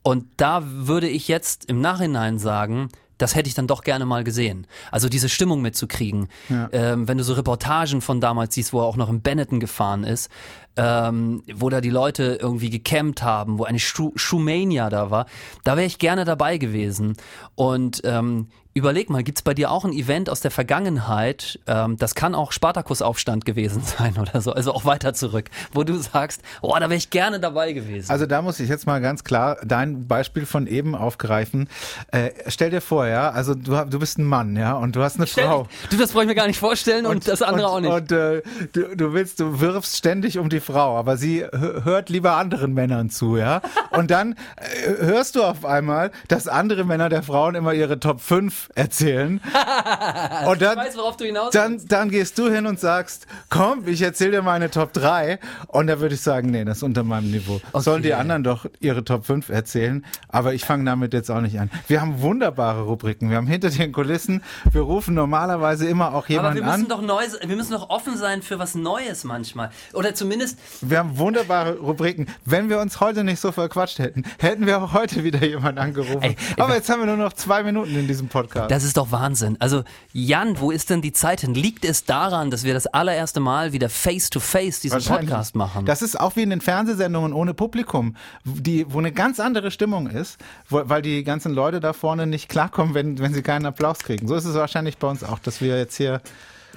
Und 0.04 0.28
da 0.38 0.62
würde 0.64 1.08
ich 1.08 1.28
jetzt 1.28 1.66
im 1.66 1.82
Nachhinein 1.82 2.38
sagen, 2.38 2.90
das 3.18 3.36
hätte 3.36 3.48
ich 3.48 3.56
dann 3.56 3.68
doch 3.68 3.84
gerne 3.84 4.06
mal 4.06 4.24
gesehen. 4.24 4.68
Also 4.92 5.10
diese 5.10 5.30
Stimmung 5.30 5.62
mitzukriegen. 5.62 6.28
Ähm, 6.72 7.08
wenn 7.08 7.18
du 7.18 7.24
so 7.24 7.34
Reportagen 7.34 8.02
von 8.02 8.22
damals 8.22 8.56
siehst, 8.56 8.74
wo 8.74 8.80
er 8.82 8.86
auch 8.86 8.98
noch 8.98 9.10
in 9.10 9.22
Benetton 9.22 9.60
gefahren 9.60 10.04
ist, 10.04 10.30
ähm, 10.78 11.44
wo 11.54 11.70
da 11.70 11.82
die 11.82 11.90
Leute 11.90 12.38
irgendwie 12.42 12.70
gecampt 12.70 13.24
haben, 13.24 13.58
wo 13.58 13.64
eine 13.64 13.80
Schu 13.80 14.12
Schumania 14.16 14.90
da 14.90 15.12
war, 15.12 15.26
da 15.64 15.78
wäre 15.78 15.88
ich 15.88 16.00
gerne 16.00 16.26
dabei 16.26 16.58
gewesen. 16.58 17.16
Und 17.56 18.02
ähm, 18.04 18.48
überleg 18.76 19.10
mal, 19.10 19.24
gibt's 19.24 19.42
bei 19.42 19.54
dir 19.54 19.72
auch 19.72 19.86
ein 19.86 19.94
Event 19.94 20.30
aus 20.30 20.42
der 20.42 20.52
Vergangenheit, 20.52 21.60
ähm, 21.66 21.96
das 21.98 22.14
kann 22.14 22.36
auch 22.36 22.52
Spartakusaufstand 22.52 23.46
gewesen 23.46 23.82
sein 23.98 24.18
oder 24.20 24.42
so, 24.42 24.52
also 24.52 24.74
auch 24.74 24.84
weiter 24.84 25.14
zurück, 25.14 25.50
wo 25.74 25.84
du 25.86 25.96
sagst, 25.98 26.42
oh, 26.62 26.76
da 26.78 26.82
wäre 26.82 26.96
ich 26.96 27.10
gerne 27.10 27.40
dabei 27.40 27.72
gewesen. 27.72 28.12
Also 28.12 28.26
da 28.26 28.42
muss 28.42 28.60
ich 28.60 28.68
jetzt 28.68 28.86
mal 28.86 29.00
ganz 29.00 29.24
klar 29.24 29.58
dein 29.66 30.08
Beispiel 30.08 30.46
von 30.46 30.68
eben 30.68 30.94
aufgreifen. 30.94 31.70
Äh, 32.12 32.32
stell 32.48 32.70
dir 32.70 32.82
vor, 32.82 33.08
ja, 33.08 33.30
also 33.30 33.56
du, 33.56 33.86
du 33.90 33.98
bist 33.98 34.18
ein 34.20 34.26
Mann, 34.26 34.58
ja, 34.58 34.74
und 34.74 34.98
du 34.98 35.02
hast 35.02 35.16
eine 35.16 35.28
Frau. 35.28 35.68
Du, 35.90 35.96
das 35.96 36.12
brauche 36.12 36.24
ich 36.24 36.28
mir 36.28 36.36
gar 36.36 36.48
nicht 36.48 36.60
vorstellen 36.60 37.06
und, 37.06 37.30
das 37.30 37.42
andere 37.42 37.70
und, 37.70 37.74
auch 37.74 37.80
nicht. 37.80 38.12
Und 38.12 38.12
äh, 38.12 38.42
du, 38.74 38.94
du 38.94 39.14
willst, 39.14 39.40
du 39.40 39.62
wirfst 39.62 39.96
ständig 39.96 40.38
um 40.38 40.50
die 40.50 40.60
Frau, 40.60 40.98
aber 40.98 41.16
sie 41.16 41.46
hö- 41.46 41.86
hört 41.86 42.10
lieber 42.10 42.36
anderen 42.36 42.74
Männern 42.74 43.10
zu, 43.10 43.38
ja. 43.38 43.62
Und 43.92 44.12
dann 44.12 44.34
äh, 44.58 45.06
hörst 45.06 45.38
du 45.38 45.44
auf 45.44 45.64
einmal, 45.64 46.12
dass 46.28 46.50
andere 46.50 46.84
Männer 46.84 47.08
der 47.08 47.24
Frauen 47.24 47.56
immer 47.56 47.74
ihre 47.74 48.02
Top 48.02 48.20
5 48.20 48.65
erzählen. 48.74 49.40
und 50.48 50.62
dann, 50.62 50.78
ich 50.78 50.86
weiß, 50.86 50.98
worauf 50.98 51.18
du 51.18 51.26
hinaus 51.26 51.52
dann, 51.52 51.82
dann 51.88 52.10
gehst 52.10 52.38
du 52.38 52.50
hin 52.50 52.66
und 52.66 52.80
sagst, 52.80 53.28
komm, 53.50 53.88
ich 53.88 54.02
erzähle 54.02 54.32
dir 54.32 54.42
meine 54.42 54.70
Top 54.72 54.94
3. 54.94 55.40
Und 55.68 55.88
da 55.88 56.00
würde 56.00 56.16
ich 56.16 56.22
sagen, 56.22 56.52
nee, 56.52 56.66
das 56.66 56.78
ist 56.78 56.84
unter 56.84 57.04
meinem 57.04 57.32
Niveau. 57.32 57.62
Sollen 57.74 58.04
die 58.04 58.14
anderen 58.14 58.44
doch 58.44 58.66
ihre 58.80 59.04
Top 59.04 59.26
5 59.26 59.50
erzählen. 59.50 60.06
Aber 60.30 60.54
ich 60.54 60.66
fange 60.66 60.86
damit 60.86 61.14
jetzt 61.14 61.30
auch 61.30 61.42
nicht 61.42 61.60
an. 61.60 61.70
Wir 61.88 62.02
haben 62.02 62.22
wunderbare 62.22 62.82
Rubriken. 62.84 63.30
Wir 63.30 63.38
haben 63.38 63.48
hinter 63.48 63.70
den 63.70 63.92
Kulissen, 63.92 64.42
wir 64.72 64.82
rufen 64.82 65.14
normalerweise 65.14 65.88
immer 65.88 66.10
auch 66.10 66.26
Aber 66.26 66.30
jemanden 66.30 66.56
wir 66.58 66.64
müssen 66.64 66.84
an. 66.84 66.88
doch 66.90 67.02
neu, 67.02 67.24
wir 67.46 67.56
müssen 67.56 67.72
doch 67.74 67.90
offen 67.90 68.18
sein 68.18 68.42
für 68.42 68.60
was 68.60 68.76
Neues 68.76 69.24
manchmal. 69.24 69.72
Oder 69.94 70.14
zumindest, 70.16 70.60
Wir 70.82 71.00
haben 71.00 71.18
wunderbare 71.18 71.78
Rubriken. 71.78 72.28
Wenn 72.46 72.70
wir 72.70 72.80
uns 72.80 73.00
heute 73.00 73.24
nicht 73.24 73.40
so 73.40 73.52
verquatscht 73.52 74.00
hätten, 74.00 74.24
hätten 74.40 74.66
wir 74.66 74.82
auch 74.82 74.94
heute 74.94 75.24
wieder 75.24 75.44
jemanden 75.46 75.80
angerufen. 75.80 76.22
Ey, 76.22 76.36
Aber 76.58 76.76
jetzt 76.76 76.90
haben 76.90 77.00
wir 77.00 77.08
nur 77.08 77.18
noch 77.18 77.34
zwei 77.34 77.64
Minuten 77.64 77.96
in 77.96 78.08
diesem 78.08 78.28
Podcast. 78.28 78.55
Das 78.56 78.84
ist 78.84 78.98
doch 78.98 79.12
Wahnsinn. 79.12 79.58
Also, 79.60 79.84
Jan, 80.14 80.60
wo 80.60 80.72
ist 80.72 80.90
denn 80.90 81.02
die 81.02 81.14
Zeit 81.14 81.42
hin? 81.42 81.54
Liegt 81.54 81.86
es 81.86 82.06
daran, 82.06 82.52
dass 82.52 82.64
wir 82.64 82.74
das 82.74 82.88
allererste 82.88 83.40
Mal 83.40 83.74
wieder 83.74 83.90
face 83.90 84.30
to 84.30 84.40
face 84.40 84.80
diesen. 84.80 84.96
Podcast 85.06 85.56
machen? 85.56 85.86
Das 85.86 86.02
ist 86.02 86.20
auch 86.20 86.36
wie 86.36 86.44
in 86.44 86.50
den 86.50 86.62
Fernsehsendungen 86.62 87.34
ohne 87.34 87.54
Publikum, 87.54 88.16
die, 88.44 88.86
wo 88.92 89.00
eine 89.00 89.12
ganz 89.12 89.40
andere 89.40 89.72
Stimmung 89.72 90.08
ist, 90.08 90.38
wo, 90.70 90.82
weil 90.86 91.02
die 91.02 91.24
ganzen 91.24 91.54
Leute 91.54 91.80
da 91.80 91.94
vorne 91.94 92.28
nicht 92.28 92.50
klarkommen, 92.50 92.94
wenn, 92.94 93.20
wenn 93.20 93.34
sie 93.34 93.42
keinen 93.42 93.66
Applaus 93.66 94.00
kriegen. 94.00 94.28
So 94.28 94.36
ist 94.36 94.46
es 94.46 94.56
wahrscheinlich 94.56 94.98
bei 94.98 95.08
uns 95.08 95.24
auch, 95.24 95.40
dass 95.40 95.62
wir 95.62 95.78
jetzt 95.78 95.96
hier. 95.96 96.22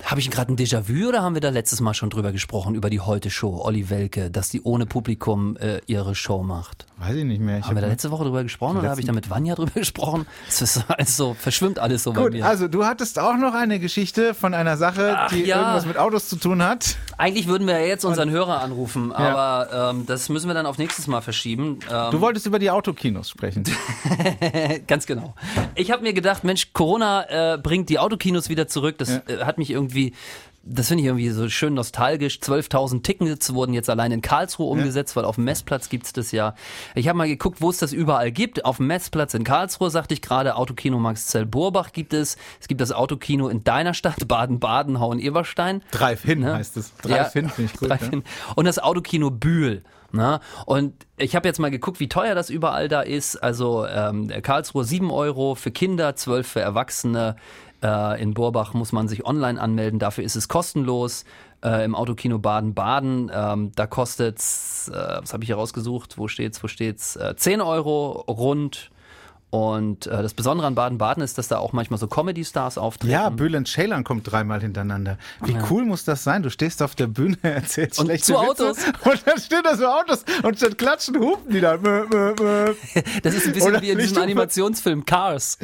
Habe 0.05 0.21
ich 0.21 0.31
gerade 0.31 0.53
ein 0.53 0.57
Déjà-vu 0.57 1.09
oder 1.09 1.23
haben 1.23 1.35
wir 1.35 1.41
da 1.41 1.49
letztes 1.49 1.81
Mal 1.81 1.95
schon 1.95 2.11
drüber 2.11 2.31
gesprochen, 2.33 2.75
über 2.75 2.89
die 2.91 3.01
Heute-Show, 3.01 3.63
Olli 3.65 3.91
Welke, 3.91 4.31
dass 4.31 4.49
die 4.49 4.63
ohne 4.63 4.87
Publikum 4.87 5.57
äh, 5.57 5.81
ihre 5.87 6.15
Show 6.15 6.43
macht? 6.43 6.87
Weiß 7.01 7.15
ich 7.15 7.25
nicht 7.25 7.41
mehr. 7.41 7.59
Ich 7.59 7.65
Haben 7.65 7.77
wir 7.77 7.83
da 7.83 7.87
letzte 7.87 8.11
Woche 8.11 8.25
drüber 8.25 8.43
gesprochen 8.43 8.79
oder 8.79 8.91
habe 8.91 9.01
ich 9.01 9.07
da 9.07 9.13
mit 9.13 9.31
Vanja 9.31 9.55
drüber 9.55 9.71
gesprochen? 9.75 10.27
Es 10.49 10.61
ist 10.63 10.85
alles 10.89 11.17
so, 11.17 11.35
verschwimmt 11.35 11.79
alles 11.79 12.03
so 12.03 12.13
bei 12.13 12.23
Gut, 12.23 12.33
mir. 12.33 12.45
also 12.45 12.67
du 12.67 12.85
hattest 12.85 13.19
auch 13.21 13.37
noch 13.37 13.55
eine 13.55 13.79
Geschichte 13.79 14.35
von 14.35 14.53
einer 14.53 14.77
Sache, 14.77 15.15
Ach, 15.17 15.31
die 15.31 15.45
ja. 15.45 15.59
irgendwas 15.61 15.87
mit 15.87 15.97
Autos 15.97 16.29
zu 16.29 16.37
tun 16.37 16.61
hat. 16.63 16.97
Eigentlich 17.17 17.47
würden 17.47 17.67
wir 17.69 17.79
ja 17.79 17.87
jetzt 17.87 18.05
unseren 18.05 18.31
Hörer 18.31 18.61
anrufen, 18.63 19.13
aber 19.13 19.93
ähm, 19.93 20.07
das 20.07 20.29
müssen 20.29 20.49
wir 20.49 20.55
dann 20.55 20.67
auf 20.67 20.79
nächstes 20.79 21.07
Mal 21.07 21.21
verschieben. 21.21 21.79
Ähm, 21.91 22.11
Du 22.11 22.21
wolltest 22.21 22.47
über 22.47 22.59
die 22.59 22.71
Autokinos 22.71 23.31
sprechen. 23.31 23.63
Ganz 24.89 25.07
genau. 25.07 25.35
Ich 25.77 25.91
habe 25.93 26.03
mir 26.03 26.13
gedacht, 26.13 26.43
Mensch, 26.45 26.73
Corona 26.73 27.55
äh, 27.55 27.59
bringt 27.59 27.89
die 27.91 27.99
Autokinos 27.99 28.49
wieder 28.49 28.67
zurück. 28.67 28.99
Das 28.99 29.09
äh, 29.11 29.45
hat 29.45 29.59
mich 29.59 29.71
irgendwie, 29.71 30.15
das 30.71 30.89
finde 30.89 31.03
ich 31.03 31.07
irgendwie 31.07 31.31
so 31.31 31.49
schön 31.49 31.75
nostalgisch. 31.75 32.39
12.000 32.39 33.03
Tickets 33.03 33.55
wurden 33.55 33.73
jetzt 33.73 33.91
allein 33.91 34.13
in 34.13 34.23
Karlsruhe 34.23 34.71
umgesetzt, 34.71 35.17
weil 35.17 35.25
auf 35.25 35.37
dem 35.37 35.45
Messplatz 35.45 35.89
gibt's 35.89 36.13
das 36.13 36.33
ja. 36.33 36.55
Ich 36.95 37.09
habe 37.09 37.17
mal 37.17 37.29
geguckt, 37.29 37.61
wo 37.61 37.71
es 37.71 37.79
das 37.79 37.93
überall 37.93 38.33
gibt. 38.33 38.65
Auf 38.65 38.79
dem 38.79 38.87
Messplatz 38.87 39.35
in 39.35 39.45
Karlsruhe, 39.45 39.91
sagte 39.91 40.15
ich 40.15 40.23
gerade, 40.23 40.57
Autokino 40.57 40.99
Max-Zell-Burbach 40.99 41.93
gibt 41.93 42.13
es. 42.13 42.37
Es 42.61 42.69
gibt 42.69 42.81
das 42.81 42.93
Autokino 42.93 43.49
in 43.49 43.65
deiner 43.65 43.95
Stadt, 43.95 44.29
Baden-Baden, 44.29 45.01
Hauen-Eberstein. 45.01 45.83
Drive-In 45.91 46.41
Ne? 46.41 46.55
heißt 46.55 46.77
es. 46.77 46.95
Drive-In 46.97 47.49
finde 47.49 47.73
ich 47.73 47.79
gut. 47.79 47.91
Drive-In. 47.91 48.23
Und 48.55 48.65
das 48.65 48.79
Autokino 48.79 49.31
Bühl. 49.31 49.83
Na? 50.11 50.41
Und 50.65 50.95
ich 51.19 51.37
habe 51.37 51.47
jetzt 51.47 51.59
mal 51.59 51.71
geguckt, 51.71 52.01
wie 52.01 52.09
teuer 52.09 52.35
das 52.35 52.49
überall 52.49 52.89
da 52.89 53.03
ist. 53.03 53.37
Also 53.37 53.87
ähm, 53.87 54.33
Karlsruhe 54.43 54.85
7 54.85 55.11
Euro 55.11 55.55
für 55.55 55.71
Kinder, 55.71 56.17
12 56.17 56.47
für 56.47 56.61
Erwachsene. 56.61 57.37
Äh, 57.83 58.21
in 58.23 58.35
Borbach 58.35 58.75
muss 58.75 58.93
man 58.93 59.09
sich 59.09 59.25
online 59.25 59.61
anmelden, 59.61 59.99
dafür 59.99 60.25
ist 60.25 60.37
es 60.37 60.49
kostenlos. 60.49 61.25
Äh, 61.65 61.85
Im 61.85 61.95
Autokino 61.95 62.39
Baden-Baden, 62.39 63.33
ähm, 63.35 63.73
da 63.75 63.87
kostet's, 63.87 64.89
äh, 64.95 65.19
was 65.21 65.33
habe 65.33 65.43
ich 65.43 65.49
hier 65.49 65.57
rausgesucht, 65.57 66.17
wo 66.17 66.29
steht's, 66.29 66.63
wo 66.63 66.69
steht's, 66.69 67.17
äh, 67.17 67.35
10 67.37 67.61
Euro 67.61 68.25
rund. 68.29 68.91
Und 69.51 70.07
äh, 70.07 70.23
das 70.23 70.35
Besondere 70.35 70.67
an 70.67 70.75
Baden-Baden 70.75 71.23
ist, 71.23 71.39
dass 71.39 71.49
da 71.49 71.57
auch 71.57 71.73
manchmal 71.73 71.99
so 71.99 72.07
Comedy-Stars 72.07 72.77
auftreten. 72.77 73.11
Ja, 73.11 73.31
Bülent 73.31 73.67
Ceylan 73.67 74.05
kommt 74.05 74.31
dreimal 74.31 74.61
hintereinander. 74.61 75.17
Wie 75.43 75.57
cool 75.71 75.87
muss 75.87 76.05
das 76.05 76.23
sein? 76.23 76.43
Du 76.43 76.51
stehst 76.51 76.83
auf 76.83 76.95
der 76.95 77.07
Bühne, 77.07 77.39
erzählst 77.43 77.99
Und 77.99 78.07
schlechte 78.07 78.27
zu 78.27 78.35
Witze 78.35 78.69
Autos. 78.69 78.77
und 79.05 79.27
dann 79.27 79.41
stehen 79.41 79.63
da 79.65 79.75
so 79.75 79.87
Autos 79.87 80.25
und 80.43 80.59
statt 80.59 80.77
klatschen 80.77 81.19
hupen 81.19 81.51
die 81.51 81.63
da. 81.63 81.79
Das 81.79 83.35
ist 83.35 83.47
ein 83.47 83.53
bisschen 83.55 83.63
Oder 83.63 83.81
wie 83.81 83.89
in 83.89 83.99
diesem 83.99 84.19
Animationsfilm 84.19 85.07
Cars. 85.07 85.57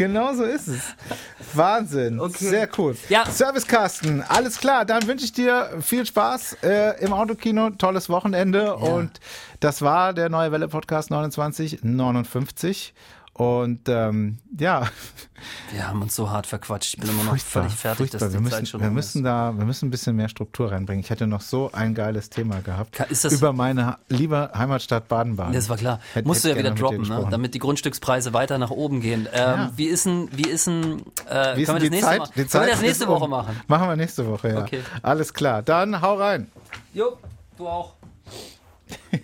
Genau 0.00 0.32
so 0.32 0.44
ist 0.44 0.66
es. 0.66 0.80
Wahnsinn. 1.52 2.20
Okay. 2.20 2.48
Sehr 2.48 2.68
cool. 2.78 2.96
Ja. 3.10 3.26
Servicecasten, 3.26 4.22
alles 4.22 4.58
klar. 4.58 4.86
Dann 4.86 5.06
wünsche 5.06 5.26
ich 5.26 5.32
dir 5.34 5.68
viel 5.82 6.06
Spaß 6.06 6.56
äh, 6.62 7.04
im 7.04 7.12
Autokino, 7.12 7.68
tolles 7.68 8.08
Wochenende. 8.08 8.76
Und 8.76 9.20
das 9.60 9.82
war 9.82 10.14
der 10.14 10.30
Neue 10.30 10.52
Welle 10.52 10.68
Podcast 10.68 11.08
2959. 11.08 12.94
Und 13.40 13.88
ähm, 13.88 14.36
ja, 14.58 14.82
Wir 15.72 15.88
haben 15.88 16.02
uns 16.02 16.14
so 16.14 16.28
hart 16.28 16.46
verquatscht. 16.46 16.92
Ich 16.92 17.00
bin 17.00 17.08
immer 17.08 17.22
noch 17.24 17.30
furchtbar, 17.30 17.62
völlig 17.62 17.74
fertig, 17.78 17.96
furchtbar. 18.10 18.18
dass 18.20 18.28
die 18.28 18.34
wir 18.34 18.40
müssen, 18.42 18.52
Zeit 18.52 18.68
schon 18.68 18.80
wir 18.82 18.88
um 18.88 18.94
müssen 18.94 19.18
ist. 19.20 19.24
da, 19.24 19.54
wir 19.56 19.64
müssen 19.64 19.86
ein 19.86 19.90
bisschen 19.90 20.14
mehr 20.16 20.28
Struktur 20.28 20.70
reinbringen. 20.72 21.02
Ich 21.02 21.08
hätte 21.08 21.26
noch 21.26 21.40
so 21.40 21.70
ein 21.72 21.94
geiles 21.94 22.28
Thema 22.28 22.60
gehabt 22.60 23.02
über 23.30 23.54
meine 23.54 23.96
liebe 24.08 24.50
Heimatstadt 24.54 25.08
Baden-Baden. 25.08 25.54
Das 25.54 25.70
war 25.70 25.78
klar. 25.78 26.00
Hätte- 26.12 26.28
Musst 26.28 26.44
du 26.44 26.50
ja 26.50 26.56
wieder 26.58 26.72
droppen, 26.72 27.08
ne? 27.08 27.28
damit 27.30 27.54
die 27.54 27.60
Grundstückspreise 27.60 28.34
weiter 28.34 28.58
nach 28.58 28.70
oben 28.70 29.00
gehen. 29.00 29.26
Ähm, 29.32 29.40
Ja. 29.40 29.72
Wie 29.74 29.86
ist 29.86 30.04
denn, 30.04 30.28
wie 30.32 30.46
ist 30.50 30.66
denn, 30.66 31.00
äh, 31.26 31.56
Wie 31.56 31.62
ist 31.62 31.66
können 31.66 31.66
wir 31.66 31.72
das 31.72 31.82
die 31.82 31.88
nächste, 31.90 32.10
Zeit? 32.10 32.20
Die 32.36 32.44
können 32.44 32.64
wir 32.66 32.72
das 32.72 32.82
nächste 32.82 33.06
um. 33.06 33.10
Woche 33.20 33.28
machen? 33.28 33.60
Machen 33.68 33.88
wir 33.88 33.96
nächste 33.96 34.26
Woche, 34.26 34.48
ja. 34.50 34.60
Okay. 34.60 34.80
Alles 35.00 35.32
klar. 35.32 35.62
Dann 35.62 36.02
hau 36.02 36.16
rein. 36.16 36.48
Jo, 36.92 37.16
du 37.56 37.66
auch. 37.66 37.94